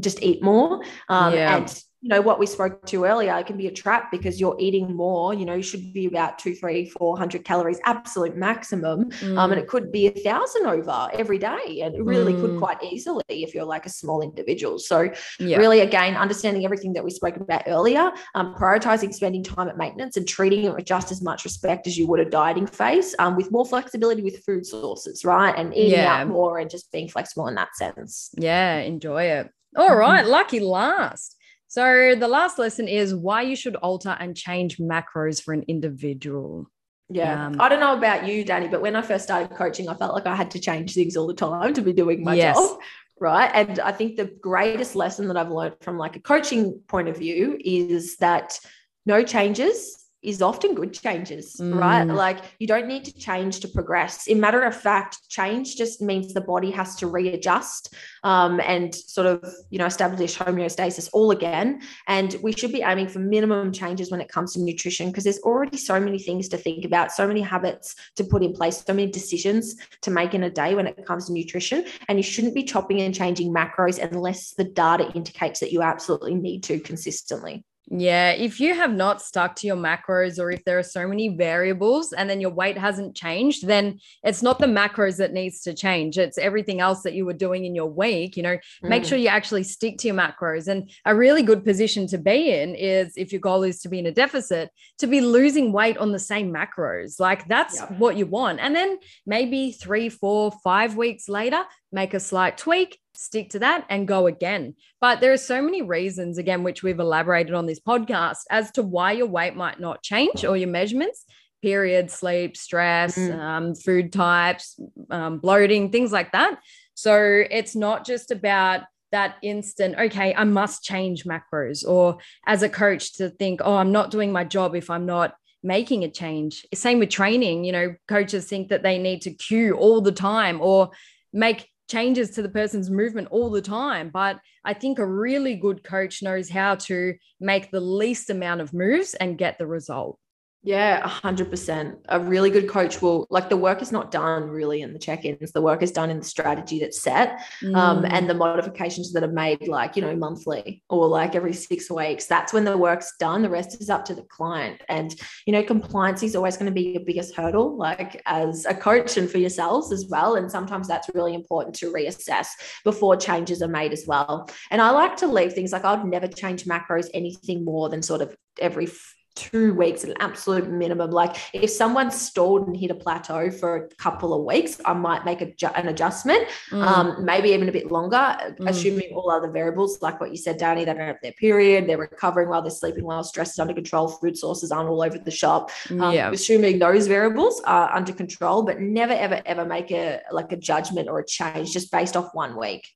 just 0.00 0.22
eat 0.22 0.42
more 0.42 0.82
um, 1.08 1.32
yeah. 1.32 1.56
and 1.56 1.82
you 2.04 2.10
know 2.10 2.20
what 2.20 2.38
we 2.38 2.44
spoke 2.44 2.84
to 2.84 3.06
earlier 3.06 3.34
it 3.38 3.46
can 3.46 3.56
be 3.56 3.66
a 3.66 3.72
trap 3.72 4.10
because 4.10 4.38
you're 4.38 4.54
eating 4.58 4.94
more 4.94 5.32
you 5.32 5.46
know 5.46 5.54
you 5.54 5.62
should 5.62 5.90
be 5.94 6.04
about 6.04 6.38
two 6.38 6.54
three 6.54 6.84
four 6.84 7.16
hundred 7.16 7.44
calories 7.46 7.80
absolute 7.84 8.36
maximum 8.36 9.10
mm. 9.10 9.38
um, 9.38 9.52
and 9.52 9.60
it 9.60 9.66
could 9.66 9.90
be 9.90 10.06
a 10.06 10.10
thousand 10.10 10.66
over 10.66 11.08
every 11.14 11.38
day 11.38 11.80
and 11.82 11.94
it 11.94 12.04
really 12.04 12.34
mm. 12.34 12.40
could 12.42 12.58
quite 12.58 12.76
easily 12.82 13.24
if 13.28 13.54
you're 13.54 13.64
like 13.64 13.86
a 13.86 13.88
small 13.88 14.20
individual 14.20 14.78
so 14.78 15.08
yeah. 15.40 15.56
really 15.56 15.80
again 15.80 16.14
understanding 16.14 16.66
everything 16.66 16.92
that 16.92 17.02
we 17.02 17.10
spoke 17.10 17.36
about 17.36 17.62
earlier 17.66 18.12
um, 18.34 18.54
prioritizing 18.54 19.12
spending 19.12 19.42
time 19.42 19.66
at 19.68 19.78
maintenance 19.78 20.18
and 20.18 20.28
treating 20.28 20.64
it 20.64 20.74
with 20.74 20.84
just 20.84 21.10
as 21.10 21.22
much 21.22 21.42
respect 21.44 21.86
as 21.86 21.96
you 21.96 22.06
would 22.06 22.20
a 22.20 22.28
dieting 22.28 22.66
phase 22.66 23.14
um, 23.18 23.34
with 23.34 23.50
more 23.50 23.64
flexibility 23.64 24.20
with 24.20 24.44
food 24.44 24.66
sources 24.66 25.24
right 25.24 25.54
and 25.56 25.72
eating 25.72 25.92
yeah. 25.92 26.20
out 26.20 26.28
more 26.28 26.58
and 26.58 26.68
just 26.68 26.92
being 26.92 27.08
flexible 27.08 27.48
in 27.48 27.54
that 27.54 27.74
sense 27.74 28.28
yeah 28.36 28.76
enjoy 28.76 29.22
it 29.22 29.50
all 29.76 29.96
right, 29.96 30.22
mm-hmm. 30.22 30.30
lucky 30.30 30.60
last. 30.60 31.36
So 31.74 32.14
the 32.14 32.28
last 32.28 32.56
lesson 32.56 32.86
is 32.86 33.12
why 33.12 33.42
you 33.42 33.56
should 33.56 33.74
alter 33.74 34.16
and 34.20 34.36
change 34.36 34.78
macros 34.78 35.42
for 35.42 35.52
an 35.52 35.64
individual. 35.66 36.70
Yeah. 37.10 37.46
Um, 37.46 37.60
I 37.60 37.68
don't 37.68 37.80
know 37.80 37.96
about 37.96 38.28
you, 38.28 38.44
Danny, 38.44 38.68
but 38.68 38.80
when 38.80 38.94
I 38.94 39.02
first 39.02 39.24
started 39.24 39.56
coaching, 39.56 39.88
I 39.88 39.94
felt 39.94 40.14
like 40.14 40.24
I 40.24 40.36
had 40.36 40.52
to 40.52 40.60
change 40.60 40.94
things 40.94 41.16
all 41.16 41.26
the 41.26 41.34
time 41.34 41.74
to 41.74 41.82
be 41.82 41.92
doing 41.92 42.22
my 42.22 42.36
yes. 42.36 42.54
job. 42.54 42.78
Right. 43.18 43.50
And 43.52 43.80
I 43.80 43.90
think 43.90 44.14
the 44.14 44.26
greatest 44.40 44.94
lesson 44.94 45.26
that 45.26 45.36
I've 45.36 45.50
learned 45.50 45.74
from 45.80 45.98
like 45.98 46.14
a 46.14 46.20
coaching 46.20 46.80
point 46.86 47.08
of 47.08 47.18
view 47.18 47.58
is 47.60 48.18
that 48.18 48.56
no 49.04 49.24
changes 49.24 50.03
is 50.24 50.40
often 50.42 50.74
good 50.74 50.92
changes, 50.92 51.56
mm. 51.60 51.78
right? 51.78 52.04
Like 52.04 52.38
you 52.58 52.66
don't 52.66 52.86
need 52.86 53.04
to 53.04 53.12
change 53.12 53.60
to 53.60 53.68
progress. 53.68 54.26
In 54.26 54.40
matter 54.40 54.62
of 54.62 54.74
fact, 54.74 55.18
change 55.28 55.76
just 55.76 56.00
means 56.00 56.32
the 56.32 56.40
body 56.40 56.70
has 56.70 56.96
to 56.96 57.06
readjust 57.06 57.94
um, 58.22 58.60
and 58.60 58.94
sort 58.94 59.26
of, 59.26 59.44
you 59.70 59.78
know, 59.78 59.86
establish 59.86 60.36
homeostasis 60.36 61.10
all 61.12 61.30
again. 61.30 61.82
And 62.08 62.36
we 62.42 62.52
should 62.52 62.72
be 62.72 62.82
aiming 62.82 63.08
for 63.08 63.18
minimum 63.18 63.72
changes 63.72 64.10
when 64.10 64.20
it 64.20 64.28
comes 64.28 64.54
to 64.54 64.60
nutrition 64.60 65.08
because 65.08 65.24
there's 65.24 65.40
already 65.40 65.76
so 65.76 66.00
many 66.00 66.18
things 66.18 66.48
to 66.48 66.56
think 66.56 66.84
about, 66.84 67.12
so 67.12 67.26
many 67.26 67.40
habits 67.42 67.94
to 68.16 68.24
put 68.24 68.42
in 68.42 68.52
place, 68.52 68.82
so 68.84 68.94
many 68.94 69.10
decisions 69.10 69.76
to 70.02 70.10
make 70.10 70.34
in 70.34 70.44
a 70.44 70.50
day 70.50 70.74
when 70.74 70.86
it 70.86 71.04
comes 71.06 71.26
to 71.26 71.32
nutrition. 71.32 71.84
And 72.08 72.18
you 72.18 72.22
shouldn't 72.22 72.54
be 72.54 72.64
chopping 72.64 73.00
and 73.00 73.14
changing 73.14 73.52
macros 73.52 74.02
unless 74.02 74.54
the 74.54 74.64
data 74.64 75.10
indicates 75.14 75.60
that 75.60 75.72
you 75.72 75.82
absolutely 75.82 76.34
need 76.34 76.62
to 76.64 76.80
consistently. 76.80 77.64
Yeah, 77.90 78.30
if 78.30 78.60
you 78.60 78.74
have 78.74 78.94
not 78.94 79.20
stuck 79.20 79.56
to 79.56 79.66
your 79.66 79.76
macros 79.76 80.38
or 80.38 80.50
if 80.50 80.64
there 80.64 80.78
are 80.78 80.82
so 80.82 81.06
many 81.06 81.28
variables 81.28 82.14
and 82.14 82.30
then 82.30 82.40
your 82.40 82.50
weight 82.50 82.78
hasn't 82.78 83.14
changed, 83.14 83.66
then 83.66 84.00
it's 84.22 84.42
not 84.42 84.58
the 84.58 84.66
macros 84.66 85.18
that 85.18 85.34
needs 85.34 85.60
to 85.62 85.74
change. 85.74 86.16
It's 86.16 86.38
everything 86.38 86.80
else 86.80 87.02
that 87.02 87.12
you 87.12 87.26
were 87.26 87.34
doing 87.34 87.66
in 87.66 87.74
your 87.74 87.90
week. 87.90 88.38
You 88.38 88.42
know, 88.42 88.56
mm. 88.56 88.88
make 88.88 89.04
sure 89.04 89.18
you 89.18 89.28
actually 89.28 89.64
stick 89.64 89.98
to 89.98 90.08
your 90.08 90.16
macros. 90.16 90.66
And 90.66 90.90
a 91.04 91.14
really 91.14 91.42
good 91.42 91.62
position 91.62 92.06
to 92.08 92.18
be 92.18 92.52
in 92.52 92.74
is 92.74 93.12
if 93.16 93.32
your 93.32 93.40
goal 93.40 93.62
is 93.62 93.80
to 93.80 93.90
be 93.90 93.98
in 93.98 94.06
a 94.06 94.12
deficit, 94.12 94.70
to 94.98 95.06
be 95.06 95.20
losing 95.20 95.70
weight 95.70 95.98
on 95.98 96.10
the 96.10 96.18
same 96.18 96.52
macros. 96.52 97.20
Like 97.20 97.46
that's 97.48 97.82
what 97.98 98.16
you 98.16 98.24
want. 98.24 98.60
And 98.60 98.74
then 98.74 98.98
maybe 99.26 99.72
three, 99.72 100.08
four, 100.08 100.52
five 100.64 100.96
weeks 100.96 101.28
later, 101.28 101.62
make 101.94 102.12
a 102.12 102.20
slight 102.20 102.58
tweak 102.58 102.98
stick 103.14 103.50
to 103.50 103.60
that 103.60 103.86
and 103.88 104.08
go 104.08 104.26
again. 104.26 104.74
But 105.00 105.20
there 105.20 105.32
are 105.32 105.38
so 105.38 105.62
many 105.62 105.80
reasons, 105.80 106.36
again, 106.36 106.64
which 106.64 106.82
we've 106.82 106.98
elaborated 106.98 107.54
on 107.54 107.66
this 107.66 107.80
podcast 107.80 108.40
as 108.50 108.72
to 108.72 108.82
why 108.82 109.12
your 109.12 109.28
weight 109.28 109.54
might 109.54 109.78
not 109.78 110.02
change 110.02 110.44
or 110.44 110.56
your 110.56 110.68
measurements 110.68 111.24
period, 111.62 112.10
sleep, 112.10 112.58
stress, 112.58 113.16
mm. 113.16 113.34
um, 113.38 113.74
food 113.74 114.12
types, 114.12 114.78
um, 115.10 115.38
bloating, 115.38 115.90
things 115.90 116.12
like 116.12 116.30
that. 116.32 116.58
So 116.92 117.42
it's 117.50 117.74
not 117.74 118.04
just 118.04 118.30
about 118.30 118.82
that 119.12 119.36
instant, 119.42 119.94
okay, 119.98 120.34
I 120.34 120.44
must 120.44 120.84
change 120.84 121.24
macros, 121.24 121.82
or 121.88 122.18
as 122.46 122.62
a 122.62 122.68
coach 122.68 123.14
to 123.14 123.30
think, 123.30 123.62
oh, 123.64 123.76
I'm 123.76 123.92
not 123.92 124.10
doing 124.10 124.30
my 124.30 124.44
job 124.44 124.74
if 124.74 124.90
I'm 124.90 125.06
not 125.06 125.36
making 125.62 126.04
a 126.04 126.10
change. 126.10 126.66
Same 126.74 126.98
with 126.98 127.08
training, 127.08 127.64
you 127.64 127.72
know, 127.72 127.94
coaches 128.08 128.44
think 128.44 128.68
that 128.68 128.82
they 128.82 128.98
need 128.98 129.22
to 129.22 129.30
cue 129.30 129.72
all 129.74 130.02
the 130.02 130.12
time 130.12 130.60
or 130.60 130.90
make 131.32 131.70
changes 131.88 132.30
to 132.30 132.42
the 132.42 132.48
person's 132.48 132.90
movement 132.90 133.28
all 133.30 133.50
the 133.50 133.62
time. 133.62 134.10
But 134.10 134.40
I 134.64 134.74
think 134.74 134.98
a 134.98 135.06
really 135.06 135.56
good 135.56 135.84
coach 135.84 136.22
knows 136.22 136.48
how 136.48 136.76
to 136.76 137.14
make 137.40 137.70
the 137.70 137.80
least 137.80 138.30
amount 138.30 138.60
of 138.60 138.72
moves 138.72 139.14
and 139.14 139.38
get 139.38 139.58
the 139.58 139.66
result. 139.66 140.18
Yeah, 140.66 141.06
100%. 141.06 141.96
A 142.08 142.18
really 142.18 142.48
good 142.48 142.70
coach 142.70 143.02
will, 143.02 143.26
like, 143.28 143.50
the 143.50 143.56
work 143.56 143.82
is 143.82 143.92
not 143.92 144.10
done 144.10 144.48
really 144.48 144.80
in 144.80 144.94
the 144.94 144.98
check 144.98 145.26
ins. 145.26 145.52
The 145.52 145.60
work 145.60 145.82
is 145.82 145.92
done 145.92 146.08
in 146.08 146.18
the 146.18 146.24
strategy 146.24 146.78
that's 146.78 147.02
set 147.02 147.40
um, 147.62 147.68
mm. 147.68 147.76
um, 147.76 148.04
and 148.06 148.30
the 148.30 148.34
modifications 148.34 149.12
that 149.12 149.22
are 149.22 149.30
made, 149.30 149.68
like, 149.68 149.94
you 149.94 150.00
know, 150.00 150.16
monthly 150.16 150.82
or 150.88 151.06
like 151.06 151.34
every 151.34 151.52
six 151.52 151.90
weeks. 151.90 152.24
That's 152.24 152.54
when 152.54 152.64
the 152.64 152.78
work's 152.78 153.12
done. 153.18 153.42
The 153.42 153.50
rest 153.50 153.78
is 153.78 153.90
up 153.90 154.06
to 154.06 154.14
the 154.14 154.22
client. 154.22 154.80
And, 154.88 155.14
you 155.44 155.52
know, 155.52 155.62
compliance 155.62 156.22
is 156.22 156.34
always 156.34 156.56
going 156.56 156.70
to 156.70 156.72
be 156.72 156.92
your 156.92 157.04
biggest 157.04 157.34
hurdle, 157.34 157.76
like, 157.76 158.22
as 158.24 158.64
a 158.64 158.74
coach 158.74 159.18
and 159.18 159.30
for 159.30 159.36
yourselves 159.36 159.92
as 159.92 160.06
well. 160.08 160.36
And 160.36 160.50
sometimes 160.50 160.88
that's 160.88 161.10
really 161.14 161.34
important 161.34 161.74
to 161.76 161.92
reassess 161.92 162.46
before 162.84 163.18
changes 163.18 163.60
are 163.60 163.68
made 163.68 163.92
as 163.92 164.06
well. 164.06 164.48
And 164.70 164.80
I 164.80 164.92
like 164.92 165.18
to 165.18 165.26
leave 165.26 165.52
things 165.52 165.72
like 165.72 165.84
I'd 165.84 166.06
never 166.06 166.26
change 166.26 166.64
macros 166.64 167.10
anything 167.12 167.66
more 167.66 167.90
than 167.90 168.00
sort 168.00 168.22
of 168.22 168.34
every 168.58 168.88
two 169.34 169.74
weeks 169.74 170.04
at 170.04 170.10
an 170.10 170.16
absolute 170.20 170.70
minimum. 170.70 171.10
Like 171.10 171.36
if 171.52 171.70
someone 171.70 172.10
stalled 172.10 172.66
and 172.66 172.76
hit 172.76 172.90
a 172.90 172.94
plateau 172.94 173.50
for 173.50 173.76
a 173.76 173.88
couple 173.96 174.32
of 174.32 174.44
weeks, 174.44 174.80
I 174.84 174.92
might 174.92 175.24
make 175.24 175.42
a, 175.42 175.52
an 175.76 175.88
adjustment, 175.88 176.48
mm. 176.70 176.82
um, 176.82 177.24
maybe 177.24 177.50
even 177.50 177.68
a 177.68 177.72
bit 177.72 177.90
longer, 177.90 178.16
mm. 178.16 178.68
assuming 178.68 179.12
all 179.12 179.30
other 179.30 179.50
variables, 179.50 180.00
like 180.02 180.20
what 180.20 180.30
you 180.30 180.36
said, 180.36 180.58
Danny, 180.58 180.84
they 180.84 180.92
don't 180.92 181.00
have 181.00 181.16
their 181.22 181.32
period, 181.32 181.88
they're 181.88 181.98
recovering 181.98 182.48
while 182.48 182.62
they're 182.62 182.70
sleeping 182.70 183.04
well, 183.04 183.24
stress 183.24 183.52
is 183.52 183.58
under 183.58 183.74
control, 183.74 184.08
food 184.08 184.36
sources 184.36 184.70
aren't 184.70 184.88
all 184.88 185.02
over 185.02 185.18
the 185.18 185.30
shop. 185.30 185.70
Um, 185.90 186.12
yeah. 186.12 186.30
Assuming 186.30 186.78
those 186.78 187.06
variables 187.06 187.60
are 187.64 187.92
under 187.92 188.12
control, 188.12 188.62
but 188.62 188.80
never, 188.80 189.12
ever, 189.12 189.42
ever 189.46 189.64
make 189.64 189.90
a 189.90 190.20
like 190.30 190.52
a 190.52 190.56
judgment 190.56 191.08
or 191.08 191.18
a 191.20 191.26
change 191.26 191.72
just 191.72 191.90
based 191.90 192.16
off 192.16 192.30
one 192.34 192.56
week. 192.58 192.86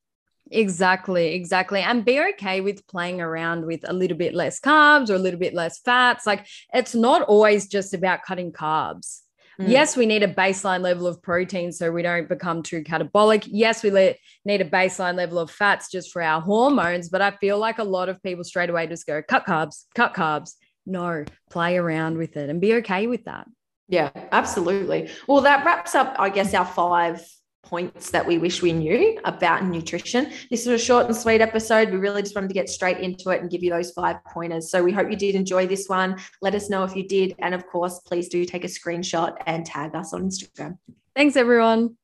Exactly, 0.50 1.34
exactly. 1.34 1.80
And 1.80 2.04
be 2.04 2.20
okay 2.32 2.60
with 2.60 2.86
playing 2.86 3.20
around 3.20 3.66
with 3.66 3.88
a 3.88 3.92
little 3.92 4.16
bit 4.16 4.34
less 4.34 4.60
carbs 4.60 5.10
or 5.10 5.14
a 5.14 5.18
little 5.18 5.40
bit 5.40 5.54
less 5.54 5.78
fats. 5.80 6.26
Like 6.26 6.46
it's 6.72 6.94
not 6.94 7.22
always 7.22 7.66
just 7.66 7.94
about 7.94 8.22
cutting 8.22 8.52
carbs. 8.52 9.20
Mm. 9.60 9.68
Yes, 9.68 9.96
we 9.96 10.06
need 10.06 10.22
a 10.22 10.32
baseline 10.32 10.80
level 10.80 11.06
of 11.06 11.20
protein 11.20 11.72
so 11.72 11.90
we 11.90 12.02
don't 12.02 12.28
become 12.28 12.62
too 12.62 12.82
catabolic. 12.82 13.44
Yes, 13.46 13.82
we 13.82 13.90
need 14.44 14.60
a 14.60 14.70
baseline 14.70 15.16
level 15.16 15.38
of 15.38 15.50
fats 15.50 15.90
just 15.90 16.12
for 16.12 16.22
our 16.22 16.40
hormones. 16.40 17.08
But 17.08 17.22
I 17.22 17.32
feel 17.32 17.58
like 17.58 17.78
a 17.78 17.84
lot 17.84 18.08
of 18.08 18.22
people 18.22 18.44
straight 18.44 18.70
away 18.70 18.86
just 18.86 19.06
go 19.06 19.20
cut 19.22 19.46
carbs, 19.46 19.84
cut 19.94 20.14
carbs. 20.14 20.54
No, 20.86 21.24
play 21.50 21.76
around 21.76 22.16
with 22.16 22.36
it 22.36 22.48
and 22.48 22.60
be 22.60 22.74
okay 22.76 23.06
with 23.06 23.24
that. 23.24 23.46
Yeah, 23.88 24.10
absolutely. 24.32 25.10
Well, 25.26 25.42
that 25.42 25.64
wraps 25.64 25.94
up, 25.94 26.16
I 26.18 26.30
guess, 26.30 26.54
our 26.54 26.64
five 26.64 27.22
points 27.62 28.10
that 28.10 28.26
we 28.26 28.38
wish 28.38 28.62
we 28.62 28.72
knew 28.72 29.18
about 29.24 29.64
nutrition. 29.64 30.32
This 30.50 30.66
was 30.66 30.80
a 30.80 30.84
short 30.84 31.06
and 31.06 31.16
sweet 31.16 31.40
episode. 31.40 31.90
We 31.90 31.98
really 31.98 32.22
just 32.22 32.34
wanted 32.34 32.48
to 32.48 32.54
get 32.54 32.68
straight 32.68 32.98
into 32.98 33.30
it 33.30 33.40
and 33.40 33.50
give 33.50 33.62
you 33.62 33.70
those 33.70 33.90
five 33.90 34.16
pointers. 34.24 34.70
So 34.70 34.82
we 34.82 34.92
hope 34.92 35.10
you 35.10 35.16
did 35.16 35.34
enjoy 35.34 35.66
this 35.66 35.88
one. 35.88 36.18
Let 36.40 36.54
us 36.54 36.70
know 36.70 36.84
if 36.84 36.96
you 36.96 37.06
did. 37.06 37.34
And 37.40 37.54
of 37.54 37.66
course, 37.66 38.00
please 38.00 38.28
do 38.28 38.44
take 38.44 38.64
a 38.64 38.68
screenshot 38.68 39.36
and 39.46 39.66
tag 39.66 39.94
us 39.94 40.12
on 40.12 40.22
Instagram. 40.28 40.78
Thanks, 41.14 41.36
everyone. 41.36 41.96